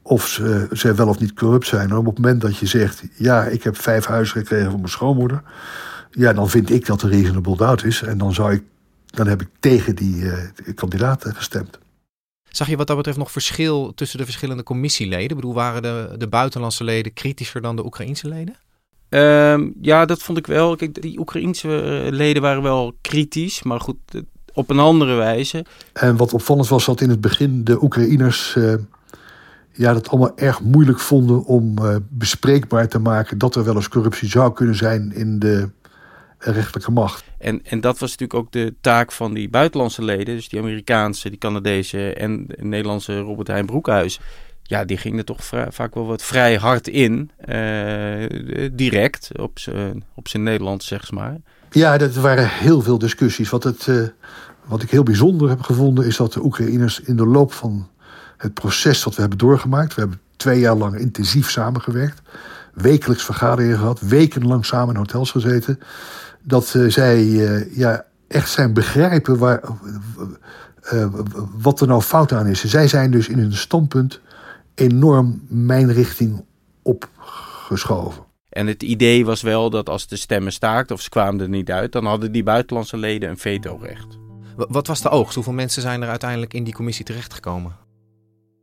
Of 0.02 0.26
ze, 0.26 0.68
ze 0.72 0.94
wel 0.94 1.08
of 1.08 1.18
niet 1.18 1.34
corrupt 1.34 1.66
zijn. 1.66 1.96
Op 1.96 2.06
het 2.06 2.18
moment 2.18 2.40
dat 2.40 2.56
je 2.56 2.66
zegt, 2.66 3.02
ja, 3.16 3.44
ik 3.44 3.62
heb 3.62 3.76
vijf 3.76 4.04
huizen 4.04 4.36
gekregen 4.36 4.70
van 4.70 4.80
mijn 4.80 4.88
schoonmoeder. 4.88 5.42
Ja, 6.10 6.32
dan 6.32 6.50
vind 6.50 6.70
ik 6.70 6.86
dat 6.86 7.02
er 7.02 7.10
reasonable 7.10 7.56
doubt 7.56 7.84
is. 7.84 8.02
En 8.02 8.18
dan, 8.18 8.34
zou 8.34 8.52
ik, 8.52 8.62
dan 9.06 9.26
heb 9.26 9.40
ik 9.40 9.48
tegen 9.60 9.96
die 9.96 10.24
kandidaat 10.74 11.24
gestemd. 11.34 11.78
Zag 12.56 12.68
je 12.68 12.76
wat 12.76 12.86
dat 12.86 12.96
betreft 12.96 13.18
nog 13.18 13.30
verschil 13.30 13.92
tussen 13.94 14.18
de 14.18 14.24
verschillende 14.24 14.62
commissieleden? 14.62 15.28
Ik 15.28 15.34
bedoel, 15.34 15.54
waren 15.54 15.82
de, 15.82 16.14
de 16.18 16.28
buitenlandse 16.28 16.84
leden 16.84 17.12
kritischer 17.12 17.60
dan 17.60 17.76
de 17.76 17.84
Oekraïnse 17.84 18.28
leden? 18.28 18.56
Um, 19.08 19.74
ja, 19.80 20.04
dat 20.04 20.22
vond 20.22 20.38
ik 20.38 20.46
wel. 20.46 20.76
Kijk, 20.76 21.02
die 21.02 21.18
Oekraïense 21.18 21.80
eh, 21.80 22.12
leden 22.12 22.42
waren 22.42 22.62
wel 22.62 22.94
kritisch, 23.00 23.62
maar 23.62 23.80
goed, 23.80 23.96
op 24.52 24.70
een 24.70 24.78
andere 24.78 25.14
wijze. 25.14 25.64
En 25.92 26.16
wat 26.16 26.32
opvallend 26.32 26.68
was, 26.68 26.84
dat 26.84 27.00
in 27.00 27.08
het 27.08 27.20
begin 27.20 27.64
de 27.64 27.82
Oekraïners 27.82 28.54
uh, 28.58 28.74
ja, 29.72 29.92
dat 29.92 30.08
allemaal 30.08 30.36
erg 30.36 30.60
moeilijk 30.60 31.00
vonden 31.00 31.44
om 31.44 31.78
uh, 31.78 31.96
bespreekbaar 32.08 32.88
te 32.88 32.98
maken 32.98 33.38
dat 33.38 33.56
er 33.56 33.64
wel 33.64 33.74
eens 33.74 33.88
corruptie 33.88 34.28
zou 34.28 34.52
kunnen 34.52 34.76
zijn 34.76 35.12
in 35.14 35.38
de 35.38 35.70
rechterlijke 36.52 36.90
macht. 36.90 37.24
En, 37.38 37.60
en 37.64 37.80
dat 37.80 37.98
was 37.98 38.10
natuurlijk 38.10 38.38
ook 38.38 38.52
de 38.52 38.74
taak 38.80 39.12
van 39.12 39.34
die 39.34 39.48
buitenlandse 39.48 40.04
leden, 40.04 40.34
dus 40.34 40.48
die 40.48 40.60
Amerikaanse, 40.60 41.28
die 41.28 41.38
Canadese 41.38 42.14
en 42.14 42.46
de 42.46 42.64
Nederlandse 42.64 43.18
Robert 43.18 43.48
Heijn 43.48 43.66
Broekhuis. 43.66 44.20
Ja, 44.62 44.84
die 44.84 44.96
gingen 44.96 45.18
er 45.18 45.24
toch 45.24 45.44
vaak 45.68 45.94
wel 45.94 46.06
wat 46.06 46.22
vrij 46.22 46.56
hard 46.56 46.88
in, 46.88 47.30
uh, 47.48 48.26
direct, 48.72 49.30
op 50.14 50.28
zijn 50.28 50.42
Nederlands, 50.42 50.86
zeg 50.86 51.12
maar. 51.12 51.36
Ja, 51.70 51.98
er 51.98 52.20
waren 52.20 52.48
heel 52.48 52.82
veel 52.82 52.98
discussies. 52.98 53.50
Wat, 53.50 53.64
het, 53.64 53.86
uh, 53.86 54.06
wat 54.64 54.82
ik 54.82 54.90
heel 54.90 55.02
bijzonder 55.02 55.48
heb 55.48 55.60
gevonden, 55.60 56.06
is 56.06 56.16
dat 56.16 56.32
de 56.32 56.44
Oekraïners 56.44 57.00
in 57.00 57.16
de 57.16 57.26
loop 57.26 57.52
van 57.52 57.88
het 58.36 58.54
proces 58.54 59.02
dat 59.02 59.14
we 59.14 59.20
hebben 59.20 59.38
doorgemaakt, 59.38 59.94
we 59.94 60.00
hebben 60.00 60.20
twee 60.44 60.60
jaar 60.60 60.76
lang 60.76 60.98
intensief 60.98 61.50
samengewerkt, 61.50 62.22
wekelijks 62.74 63.24
vergaderingen 63.24 63.78
gehad, 63.78 64.00
wekenlang 64.00 64.66
samen 64.66 64.94
in 64.94 65.00
hotels 65.00 65.30
gezeten 65.30 65.78
dat 66.42 66.74
uh, 66.76 66.90
zij 66.90 67.22
uh, 67.24 67.76
ja, 67.76 68.04
echt 68.28 68.50
zijn 68.50 68.72
begrijpen 68.72 69.38
waar, 69.38 69.62
uh, 70.92 71.06
wat 71.56 71.80
er 71.80 71.86
nou 71.86 72.02
fout 72.02 72.32
aan 72.32 72.46
is. 72.46 72.64
Zij 72.64 72.88
zijn 72.88 73.10
dus 73.10 73.28
in 73.28 73.38
hun 73.38 73.52
standpunt 73.52 74.20
enorm 74.74 75.42
mijn 75.48 75.92
richting 75.92 76.44
opgeschoven. 76.82 78.22
En 78.48 78.66
het 78.66 78.82
idee 78.82 79.24
was 79.24 79.42
wel 79.42 79.70
dat 79.70 79.88
als 79.88 80.06
de 80.06 80.16
stemmen 80.16 80.52
staakten 80.52 80.94
of 80.94 81.00
ze 81.00 81.08
kwamen 81.08 81.40
er 81.40 81.48
niet 81.48 81.70
uit, 81.70 81.92
dan 81.92 82.06
hadden 82.06 82.32
die 82.32 82.42
buitenlandse 82.42 82.96
leden 82.96 83.28
een 83.28 83.38
vetorecht. 83.38 84.18
Wat 84.56 84.86
was 84.86 85.02
de 85.02 85.08
oogst? 85.08 85.34
Hoeveel 85.34 85.52
mensen 85.52 85.82
zijn 85.82 86.02
er 86.02 86.08
uiteindelijk 86.08 86.54
in 86.54 86.64
die 86.64 86.74
commissie 86.74 87.04
terechtgekomen? 87.04 87.83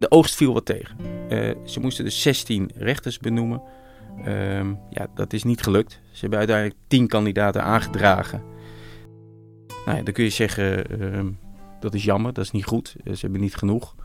De 0.01 0.11
oogst 0.11 0.35
viel 0.35 0.53
wat 0.53 0.65
tegen. 0.65 0.97
Uh, 1.29 1.51
ze 1.65 1.79
moesten 1.79 2.05
dus 2.05 2.21
16 2.21 2.71
rechters 2.75 3.17
benoemen. 3.17 3.61
Um, 4.27 4.79
ja, 4.89 5.07
dat 5.15 5.33
is 5.33 5.43
niet 5.43 5.61
gelukt. 5.61 5.91
Ze 6.11 6.19
hebben 6.19 6.39
uiteindelijk 6.39 6.79
10 6.87 7.07
kandidaten 7.07 7.63
aangedragen. 7.63 8.43
Nou 9.85 10.03
dan 10.03 10.13
kun 10.13 10.23
je 10.23 10.29
zeggen, 10.29 11.01
uh, 11.01 11.19
dat 11.79 11.93
is 11.93 12.03
jammer, 12.03 12.33
dat 12.33 12.43
is 12.43 12.51
niet 12.51 12.65
goed. 12.65 12.95
Uh, 13.03 13.13
ze 13.13 13.19
hebben 13.21 13.41
niet 13.41 13.55
genoeg. 13.55 13.95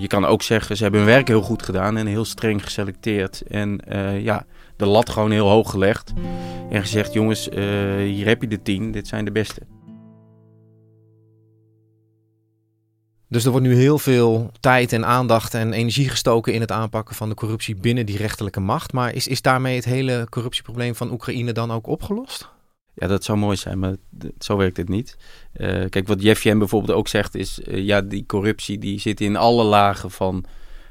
je 0.00 0.06
kan 0.06 0.24
ook 0.24 0.42
zeggen, 0.42 0.76
ze 0.76 0.82
hebben 0.82 1.00
hun 1.00 1.10
werk 1.10 1.28
heel 1.28 1.42
goed 1.42 1.62
gedaan 1.62 1.96
en 1.96 2.06
heel 2.06 2.24
streng 2.24 2.64
geselecteerd. 2.64 3.42
En 3.42 3.80
ja, 4.22 4.46
de 4.76 4.86
lat 4.86 5.08
gewoon 5.08 5.30
heel 5.30 5.48
hoog 5.48 5.70
gelegd. 5.70 6.12
En 6.70 6.80
gezegd, 6.80 7.12
jongens, 7.12 7.48
hier 7.98 8.26
heb 8.26 8.42
je 8.42 8.48
de 8.48 8.62
10, 8.62 8.90
dit 8.90 9.06
zijn 9.08 9.24
de 9.24 9.32
beste. 9.32 9.60
Dus 13.28 13.44
er 13.44 13.50
wordt 13.50 13.66
nu 13.66 13.74
heel 13.74 13.98
veel 13.98 14.50
tijd 14.60 14.92
en 14.92 15.06
aandacht 15.06 15.54
en 15.54 15.72
energie 15.72 16.08
gestoken 16.08 16.54
in 16.54 16.60
het 16.60 16.72
aanpakken 16.72 17.14
van 17.14 17.28
de 17.28 17.34
corruptie 17.34 17.74
binnen 17.76 18.06
die 18.06 18.16
rechterlijke 18.16 18.60
macht. 18.60 18.92
Maar 18.92 19.14
is, 19.14 19.26
is 19.26 19.42
daarmee 19.42 19.74
het 19.74 19.84
hele 19.84 20.26
corruptieprobleem 20.30 20.94
van 20.94 21.12
Oekraïne 21.12 21.52
dan 21.52 21.70
ook 21.70 21.86
opgelost? 21.86 22.48
Ja, 22.94 23.06
dat 23.06 23.24
zou 23.24 23.38
mooi 23.38 23.56
zijn, 23.56 23.78
maar 23.78 23.94
zo 24.38 24.56
werkt 24.56 24.76
het 24.76 24.88
niet. 24.88 25.16
Uh, 25.56 25.84
kijk, 25.88 26.06
wat 26.06 26.22
Jeffjen 26.22 26.58
bijvoorbeeld 26.58 26.98
ook 26.98 27.08
zegt 27.08 27.34
is, 27.34 27.58
uh, 27.58 27.84
ja, 27.84 28.00
die 28.00 28.26
corruptie 28.26 28.78
die 28.78 29.00
zit 29.00 29.20
in 29.20 29.36
alle 29.36 29.64
lagen 29.64 30.10
van, 30.10 30.44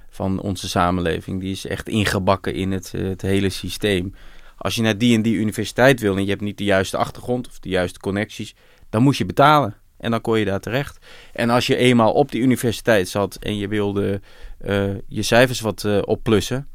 van 0.10 0.40
onze 0.40 0.70
samenleving. 0.70 1.40
Die 1.40 1.52
is 1.52 1.66
echt 1.66 1.90
ingebakken 1.90 2.54
in 2.54 2.72
het, 2.72 2.92
uh, 2.96 3.08
het 3.08 3.22
hele 3.22 3.50
systeem. 3.50 4.14
Als 4.58 4.76
je 4.76 4.82
naar 4.82 4.98
die 4.98 5.16
en 5.16 5.22
die 5.22 5.36
universiteit 5.36 6.00
wil 6.00 6.16
en 6.16 6.24
je 6.24 6.30
hebt 6.30 6.42
niet 6.42 6.58
de 6.58 6.64
juiste 6.64 6.98
achtergrond 6.98 7.48
of 7.48 7.60
de 7.60 7.70
juiste 7.70 8.00
connecties, 8.00 8.56
dan 8.90 9.04
moet 9.04 9.18
je 9.18 9.26
betalen. 9.26 9.76
En 9.98 10.12
dan 10.12 10.22
kon 10.22 10.40
je 10.40 10.46
daar 10.46 10.60
terecht. 10.60 11.06
En 11.34 11.50
als 11.50 11.68
je 11.68 11.76
eenmaal 11.76 12.12
op 12.12 12.32
die 12.32 12.42
universiteit 12.42 13.10
zat 13.10 13.36
en 13.36 13.58
je 13.58 13.68
wilde 13.68 14.22
uh, 14.66 14.90
je 15.08 15.22
cijfers 15.22 15.60
wat 15.60 15.84
uh, 15.84 16.02
opplussen, 16.06 16.68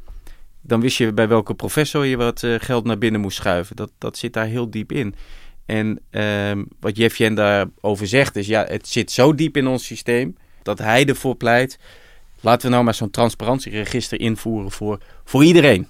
dan 0.61 0.81
wist 0.81 0.97
je 0.97 1.13
bij 1.13 1.27
welke 1.27 1.53
professor 1.53 2.05
je 2.05 2.17
wat 2.17 2.41
uh, 2.41 2.55
geld 2.57 2.85
naar 2.85 2.97
binnen 2.97 3.21
moest 3.21 3.37
schuiven. 3.37 3.75
Dat, 3.75 3.91
dat 3.97 4.17
zit 4.17 4.33
daar 4.33 4.45
heel 4.45 4.69
diep 4.69 4.91
in. 4.91 5.15
En 5.65 5.99
ehm, 6.09 6.63
wat 6.79 6.97
Jeffjen 6.97 7.35
daarover 7.35 8.07
zegt 8.07 8.35
is, 8.35 8.47
ja, 8.47 8.65
het 8.67 8.87
zit 8.87 9.11
zo 9.11 9.35
diep 9.35 9.57
in 9.57 9.67
ons 9.67 9.85
systeem 9.85 10.37
dat 10.63 10.79
hij 10.79 11.05
ervoor 11.05 11.35
pleit. 11.35 11.79
Laten 12.39 12.65
we 12.65 12.71
nou 12.71 12.83
maar 12.83 12.93
zo'n 12.93 13.09
transparantieregister 13.09 14.19
invoeren 14.19 14.71
voor, 14.71 14.99
voor 15.23 15.43
iedereen 15.43 15.87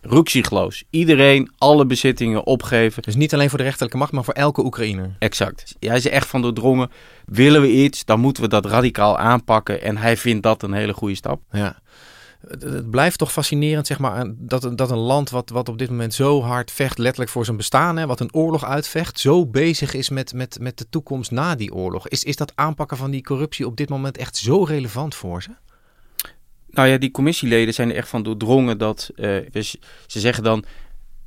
ruksigloos. 0.00 0.84
Iedereen 0.90 1.50
alle 1.58 1.86
bezittingen 1.86 2.46
opgeven. 2.46 3.02
Dus 3.02 3.14
niet 3.14 3.34
alleen 3.34 3.48
voor 3.48 3.58
de 3.58 3.64
rechterlijke 3.64 3.96
macht, 3.96 4.12
maar 4.12 4.24
voor 4.24 4.34
elke 4.34 4.64
Oekraïner. 4.64 5.16
Exact. 5.18 5.74
Hij 5.78 5.96
is 5.96 6.04
er 6.04 6.12
echt 6.12 6.28
van 6.28 6.42
doordrongen. 6.42 6.90
Willen 7.26 7.60
we 7.60 7.72
iets, 7.72 8.04
dan 8.04 8.20
moeten 8.20 8.42
we 8.42 8.48
dat 8.48 8.66
radicaal 8.66 9.18
aanpakken. 9.18 9.82
En 9.82 9.96
hij 9.96 10.16
vindt 10.16 10.42
dat 10.42 10.62
een 10.62 10.72
hele 10.72 10.92
goede 10.92 11.14
stap. 11.14 11.40
Ja. 11.50 11.78
Het 12.48 12.90
blijft 12.90 13.18
toch 13.18 13.32
fascinerend, 13.32 13.86
zeg 13.86 13.98
maar, 13.98 14.32
dat, 14.36 14.70
dat 14.74 14.90
een 14.90 14.98
land 14.98 15.30
wat, 15.30 15.50
wat 15.50 15.68
op 15.68 15.78
dit 15.78 15.90
moment 15.90 16.14
zo 16.14 16.42
hard 16.42 16.70
vecht, 16.70 16.98
letterlijk 16.98 17.30
voor 17.30 17.44
zijn 17.44 17.56
bestaan, 17.56 17.96
hè, 17.96 18.06
wat 18.06 18.20
een 18.20 18.34
oorlog 18.34 18.64
uitvecht, 18.64 19.20
zo 19.20 19.46
bezig 19.46 19.94
is 19.94 20.08
met, 20.08 20.32
met, 20.32 20.58
met 20.60 20.78
de 20.78 20.88
toekomst 20.88 21.30
na 21.30 21.54
die 21.54 21.74
oorlog. 21.74 22.08
Is, 22.08 22.24
is 22.24 22.36
dat 22.36 22.52
aanpakken 22.54 22.96
van 22.96 23.10
die 23.10 23.22
corruptie 23.22 23.66
op 23.66 23.76
dit 23.76 23.88
moment 23.88 24.16
echt 24.16 24.36
zo 24.36 24.62
relevant 24.62 25.14
voor 25.14 25.42
ze? 25.42 25.50
Nou 26.69 26.87
ja, 26.87 26.97
die 26.97 27.11
commissieleden 27.11 27.73
zijn 27.73 27.89
er 27.89 27.95
echt 27.95 28.09
van 28.09 28.23
doordrongen 28.23 28.77
dat 28.77 29.11
uh, 29.15 29.37
ze 30.07 30.19
zeggen 30.19 30.43
dan: 30.43 30.63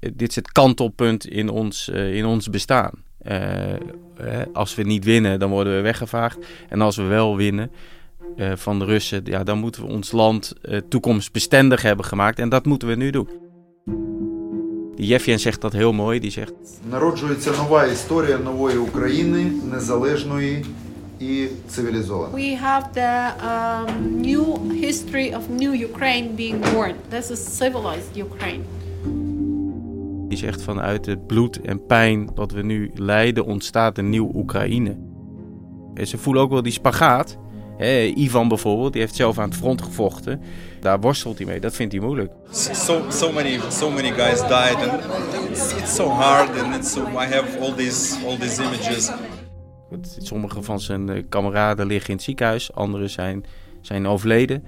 uh, 0.01 0.11
dit 0.15 0.29
is 0.29 0.37
het 0.37 0.53
kantelpunt 0.53 1.27
in 1.27 1.49
ons, 1.49 1.89
uh, 1.89 2.15
in 2.15 2.27
ons 2.27 2.51
bestaan. 2.51 3.05
als 4.53 4.75
we 4.75 4.83
niet 4.83 5.05
winnen, 5.05 5.39
dan 5.39 5.51
worden 5.51 5.77
we 5.77 5.81
weggevaagd. 5.81 6.39
En 6.69 6.81
als 6.81 6.97
we 6.97 7.03
wel 7.03 7.37
winnen 7.37 7.71
van 8.55 8.79
de 8.79 8.85
Russen, 8.85 9.21
ja, 9.25 9.45
dan 9.45 9.59
moeten 9.59 9.83
we 9.83 9.89
ons 9.89 10.13
land 10.13 10.53
toekomstbestendig 10.89 11.83
hebben 11.83 12.05
gemaakt. 12.05 12.39
En 12.39 12.49
dat 12.49 12.65
moeten 12.65 12.89
we 12.89 12.95
nu 12.95 13.11
doen. 13.11 13.29
Die 14.97 15.07
Jeffjen 15.07 15.41
zegt 15.41 15.61
dat 15.61 15.73
heel 15.73 15.93
mooi. 15.93 16.21
Die 16.21 16.31
zegt: 16.31 16.53
Народжується 16.91 17.51
нова 17.51 17.85
історія 17.87 18.39
нової 18.39 18.79
України, 18.79 19.53
незалежної 19.73 20.65
і 21.21 21.47
цивілізована. 21.69 22.37
We 22.37 22.61
have 22.63 22.85
the 22.93 23.33
um, 23.45 24.21
new 24.21 24.71
history 24.73 25.37
of 25.37 25.49
new 25.49 25.73
Ukraine 25.91 26.29
being 26.37 26.73
born. 26.75 26.95
This 27.09 27.31
is 27.31 27.57
civilized 27.57 28.17
Ukraine. 28.17 28.65
Die 30.29 30.39
zegt 30.39 30.63
vanuit 30.63 31.07
het 31.07 31.27
bloed 31.27 31.61
en 31.61 31.87
pijn 31.87 32.31
wat 32.35 32.53
we 32.53 32.63
nu 32.63 32.91
lijden 32.95 33.45
ontstaat 33.45 33.99
een 33.99 34.09
nieuw 34.09 34.31
Oekraïne. 34.35 34.97
En 35.95 36.07
ze 36.07 36.19
voelen 36.19 36.43
ook 36.43 36.51
wel 36.51 36.63
die 36.63 36.73
spagaat. 36.73 37.37
He, 37.77 38.13
Ivan 38.15 38.49
bijvoorbeeld, 38.49 38.93
die 38.93 39.01
heeft 39.01 39.15
zelf 39.15 39.39
aan 39.39 39.49
het 39.49 39.59
front 39.59 39.83
gevochten. 39.83 40.41
Daar 40.81 41.01
worstelt 41.01 41.39
hij 41.39 41.47
mee, 41.47 41.61
dat 41.61 41.75
vindt 41.75 41.93
hij 41.93 42.03
moeilijk. 42.03 42.33
So, 42.51 43.05
so, 43.11 43.33
many, 43.33 43.61
so 43.71 43.91
many 43.91 44.13
guys 44.13 44.41
died 44.41 44.91
and 44.91 45.51
it's, 45.51 45.73
it's 45.73 45.95
so 45.95 46.09
hard 46.09 46.61
and 46.63 46.75
it's 46.75 46.93
so, 46.93 47.01
I 47.01 47.27
have 47.35 47.59
all 47.61 47.75
these, 47.75 48.17
all 48.27 48.37
these 48.37 48.63
images. 48.63 49.11
Sommige 50.18 50.62
van 50.62 50.80
zijn 50.80 51.08
uh, 51.08 51.24
kameraden 51.30 51.88
liggen 51.88 52.10
in 52.10 52.16
het 52.16 52.24
ziekenhuis, 52.24 52.74
anderen 52.74 53.10
zijn, 53.10 53.46
zijn 53.82 54.08
overleden. 54.08 54.64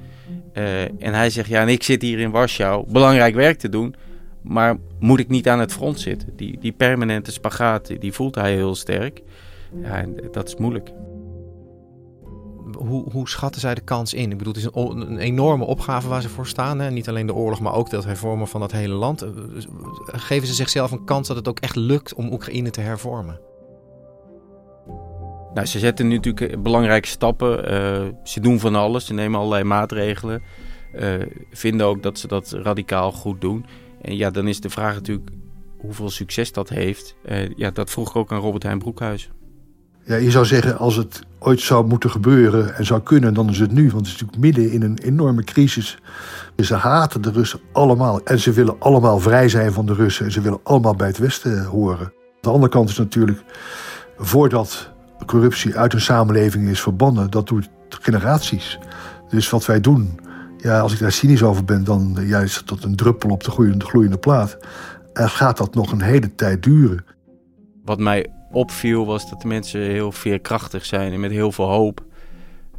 Uh, 0.54 0.82
en 0.82 1.14
hij 1.14 1.30
zegt, 1.30 1.50
ja, 1.50 1.62
en 1.62 1.68
ik 1.68 1.84
zit 1.84 2.02
hier 2.02 2.20
in 2.20 2.32
Warschau 2.32 2.86
belangrijk 2.92 3.36
werk 3.36 3.60
te 3.60 3.70
doen, 3.70 3.96
maar 4.42 4.78
moet 5.00 5.20
ik 5.20 5.30
niet 5.30 5.50
aan 5.50 5.60
het 5.60 5.74
front 5.74 6.00
zitten? 6.00 6.36
Die, 6.36 6.60
die 6.60 6.72
permanente 6.72 7.32
spagaat, 7.32 7.92
die 8.00 8.14
voelt 8.14 8.36
hij 8.36 8.54
heel 8.54 8.76
sterk. 8.76 9.22
Ja, 9.82 9.98
en 9.98 10.16
dat 10.32 10.48
is 10.48 10.56
moeilijk. 10.56 10.92
Hoe, 12.78 13.12
hoe 13.12 13.30
schatten 13.30 13.62
zij 13.62 13.76
de 13.76 13.82
kans 13.82 14.14
in? 14.14 14.32
Ik 14.32 14.38
bedoel, 14.38 14.54
het 14.54 14.64
is 14.64 14.70
een, 14.74 15.18
enorme 15.18 15.66
opgave 15.66 16.08
waar 16.08 16.22
ze 16.22 16.30
voor 16.30 16.48
staan. 16.48 16.80
Hè? 16.80 16.92
Niet 16.92 17.10
alleen 17.10 17.28
de 17.28 17.34
oorlog, 17.34 17.60
maar 17.60 17.74
ook 17.74 17.90
dat 17.90 18.06
hervormen 18.06 18.48
van 18.48 18.60
dat 18.60 18.72
hele 18.72 18.94
land. 18.94 19.22
Eh, 19.22 19.32
geven 20.06 20.48
ze 20.48 20.54
zichzelf 20.54 20.92
een 20.92 21.06
kans 21.06 21.28
dat 21.28 21.38
het 21.38 21.48
ook 21.48 21.60
echt 21.60 21.76
lukt 21.76 22.14
om 22.14 22.32
Oekraïne 22.32 22.70
te 22.70 22.82
hervormen? 22.82 23.40
Nou, 25.54 25.68
ze 25.68 25.80
zetten 25.80 26.08
nu 26.08 26.16
natuurlijk 26.16 26.64
belangrijke 26.64 27.08
stappen. 27.08 27.72
Uh, 27.74 28.08
ze 28.24 28.40
doen 28.40 28.60
van 28.60 28.76
alles. 28.76 29.06
Ze 29.06 29.14
nemen 29.14 29.40
allerlei 29.40 29.64
maatregelen. 29.64 30.42
Uh, 30.96 31.14
vinden 31.52 31.86
ook 31.86 32.04
dat 32.04 32.20
ze 32.20 32.28
dat 32.28 32.52
radicaal 32.52 33.12
goed 33.12 33.42
doen. 33.42 33.66
En 34.02 34.16
ja, 34.16 34.30
dan 34.30 34.48
is 34.48 34.60
de 34.60 34.70
vraag 34.70 34.94
natuurlijk 34.94 35.30
hoeveel 35.78 36.10
succes 36.10 36.52
dat 36.52 36.70
heeft. 36.70 37.16
Ja, 37.56 37.72
dat 37.72 37.90
vroeg 37.90 38.10
ik 38.10 38.16
ook 38.16 38.32
aan 38.32 38.40
Robert 38.40 38.64
Heijn 38.64 38.80
Broekhuis. 38.80 39.30
Ja, 40.06 40.16
je 40.16 40.32
zou 40.32 40.46
zeggen, 40.46 40.78
als 40.78 40.96
het 40.96 41.22
ooit 41.40 41.60
zou 41.60 41.88
moeten 41.88 42.10
gebeuren 42.10 42.76
en 42.76 42.86
zou 42.86 43.02
kunnen, 43.02 43.34
dan 43.34 43.50
is 43.50 43.60
het 43.60 43.72
nu. 43.72 43.90
Want 43.90 44.08
het 44.08 44.16
is 44.16 44.22
natuurlijk 44.22 44.40
midden 44.40 44.72
in 44.72 44.82
een 44.82 44.98
enorme 44.98 45.44
crisis. 45.44 45.98
Ze 46.58 46.76
haten 46.76 47.22
de 47.22 47.32
Russen 47.32 47.60
allemaal. 47.72 48.22
En 48.24 48.40
ze 48.40 48.52
willen 48.52 48.76
allemaal 48.80 49.20
vrij 49.20 49.50
zijn 49.50 49.72
van 49.72 49.86
de 49.86 49.94
Russen. 49.94 50.26
En 50.26 50.32
ze 50.32 50.42
willen 50.42 50.60
allemaal 50.64 50.96
bij 50.96 51.08
het 51.08 51.18
Westen 51.18 51.66
horen. 51.66 52.14
De 52.42 52.50
andere 52.50 52.72
kant 52.72 52.90
is 52.90 52.98
natuurlijk, 52.98 53.44
voordat 54.18 54.93
corruptie 55.26 55.78
uit 55.78 55.94
een 55.94 56.02
samenleving 56.02 56.70
is 56.70 56.82
verbannen, 56.82 57.32
dat 57.32 57.48
doet 57.48 57.70
generaties. 57.90 58.80
Dus 59.30 59.50
wat 59.50 59.66
wij 59.66 59.80
doen, 59.80 60.20
ja, 60.58 60.80
als 60.80 60.94
ik 60.94 61.00
daar 61.00 61.12
cynisch 61.12 61.44
over 61.44 61.66
ben, 61.66 61.84
dan 61.84 62.18
ja, 62.22 62.40
is 62.40 62.62
dat 62.66 62.84
een 62.84 62.96
druppel 62.96 63.30
op 63.30 63.44
de 63.44 63.52
gloeiende, 63.86 64.18
plaat. 64.18 64.58
En 65.14 65.30
gaat 65.30 65.58
dat 65.58 65.76
nog 65.76 65.92
een 65.92 66.02
hele 66.02 66.36
tijd 66.36 66.64
duren. 66.64 67.06
Wat 67.86 68.00
mij 68.00 68.28
opviel 68.52 69.06
was 69.06 69.30
dat 69.30 69.42
de 69.42 69.48
mensen 69.48 69.82
heel 69.82 70.12
veerkrachtig 70.12 70.86
zijn 70.86 71.14
en 71.14 71.20
met 71.20 71.32
heel 71.32 71.52
veel 71.52 71.70
hoop. 71.70 72.04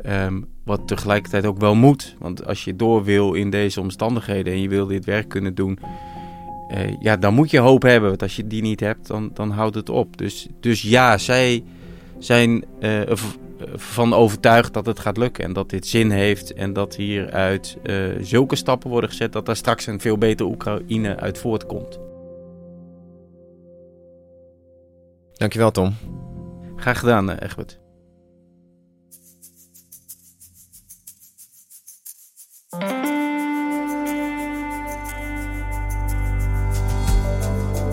Um, 0.07 0.47
wat 0.65 0.89
tegelijkertijd 0.89 1.47
ook 1.47 1.59
wel 1.59 1.75
moet. 1.75 2.17
Want 2.19 2.47
als 2.47 2.65
je 2.65 2.77
door 2.77 3.05
wil 3.05 3.33
in 3.35 3.51
deze 3.51 3.81
omstandigheden 3.81 4.53
en 4.53 4.61
je 4.61 4.69
wil 4.69 4.87
dit 4.87 5.05
werk 5.05 5.29
kunnen 5.29 5.55
doen, 5.55 5.79
uh, 6.71 7.01
ja, 7.01 7.17
dan 7.17 7.35
moet 7.35 7.51
je 7.51 7.59
hoop 7.59 7.83
hebben. 7.83 8.09
Want 8.09 8.23
als 8.23 8.37
je 8.37 8.47
die 8.47 8.63
niet 8.63 8.81
hebt, 8.81 9.07
dan, 9.07 9.31
dan 9.35 9.51
houdt 9.51 9.75
het 9.75 9.89
op. 9.89 10.17
Dus, 10.17 10.49
dus 10.61 10.83
ja, 10.83 11.19
zij 11.19 11.65
zijn 12.19 12.65
uh, 12.81 13.01
van 13.75 14.15
overtuigd 14.15 14.73
dat 14.73 14.87
het 14.87 14.99
gaat 14.99 15.17
lukken 15.17 15.45
en 15.45 15.53
dat 15.53 15.71
dit 15.71 15.87
zin 15.87 16.11
heeft 16.11 16.53
en 16.53 16.73
dat 16.73 16.97
hieruit 16.97 17.77
uh, 17.83 18.07
zulke 18.21 18.57
stappen 18.57 18.91
worden 18.91 19.11
gezet 19.11 19.33
dat 19.33 19.47
daar 19.47 19.57
straks 19.57 19.87
een 19.87 20.01
veel 20.01 20.19
betere 20.19 20.49
Oekraïne 20.49 21.17
uit 21.17 21.39
voortkomt. 21.39 21.99
Dankjewel 25.33 25.71
Tom. 25.71 25.95
Graag 26.77 26.99
gedaan 26.99 27.31
uh, 27.31 27.37
Egbert. 27.39 27.83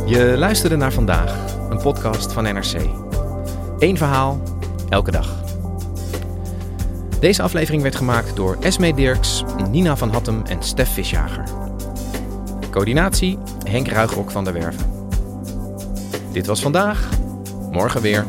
Je 0.06 0.34
luisterde 0.38 0.76
naar 0.76 0.94
vandaag, 0.94 1.56
een 1.70 1.82
podcast 1.82 2.34
van 2.34 2.44
NRC. 2.44 3.11
Eén 3.82 3.98
verhaal, 3.98 4.41
elke 4.89 5.12
dag. 5.12 5.44
Deze 7.20 7.41
aflevering 7.41 7.82
werd 7.82 7.96
gemaakt 7.96 8.36
door 8.36 8.58
Esme 8.60 8.94
Dirks, 8.94 9.44
Nina 9.70 9.98
van 9.98 10.10
Hattem 10.10 10.41
en 10.46 10.63
Stef 10.63 10.94
Visjager. 10.94 11.44
Coördinatie 12.70 13.38
Henk 13.63 13.88
Ruigrok 13.88 14.32
van 14.32 14.44
der 14.44 14.54
Werven. 14.54 14.86
Dit 16.32 16.46
was 16.46 16.62
vandaag, 16.62 17.10
morgen 17.72 18.02
weer. 18.02 18.26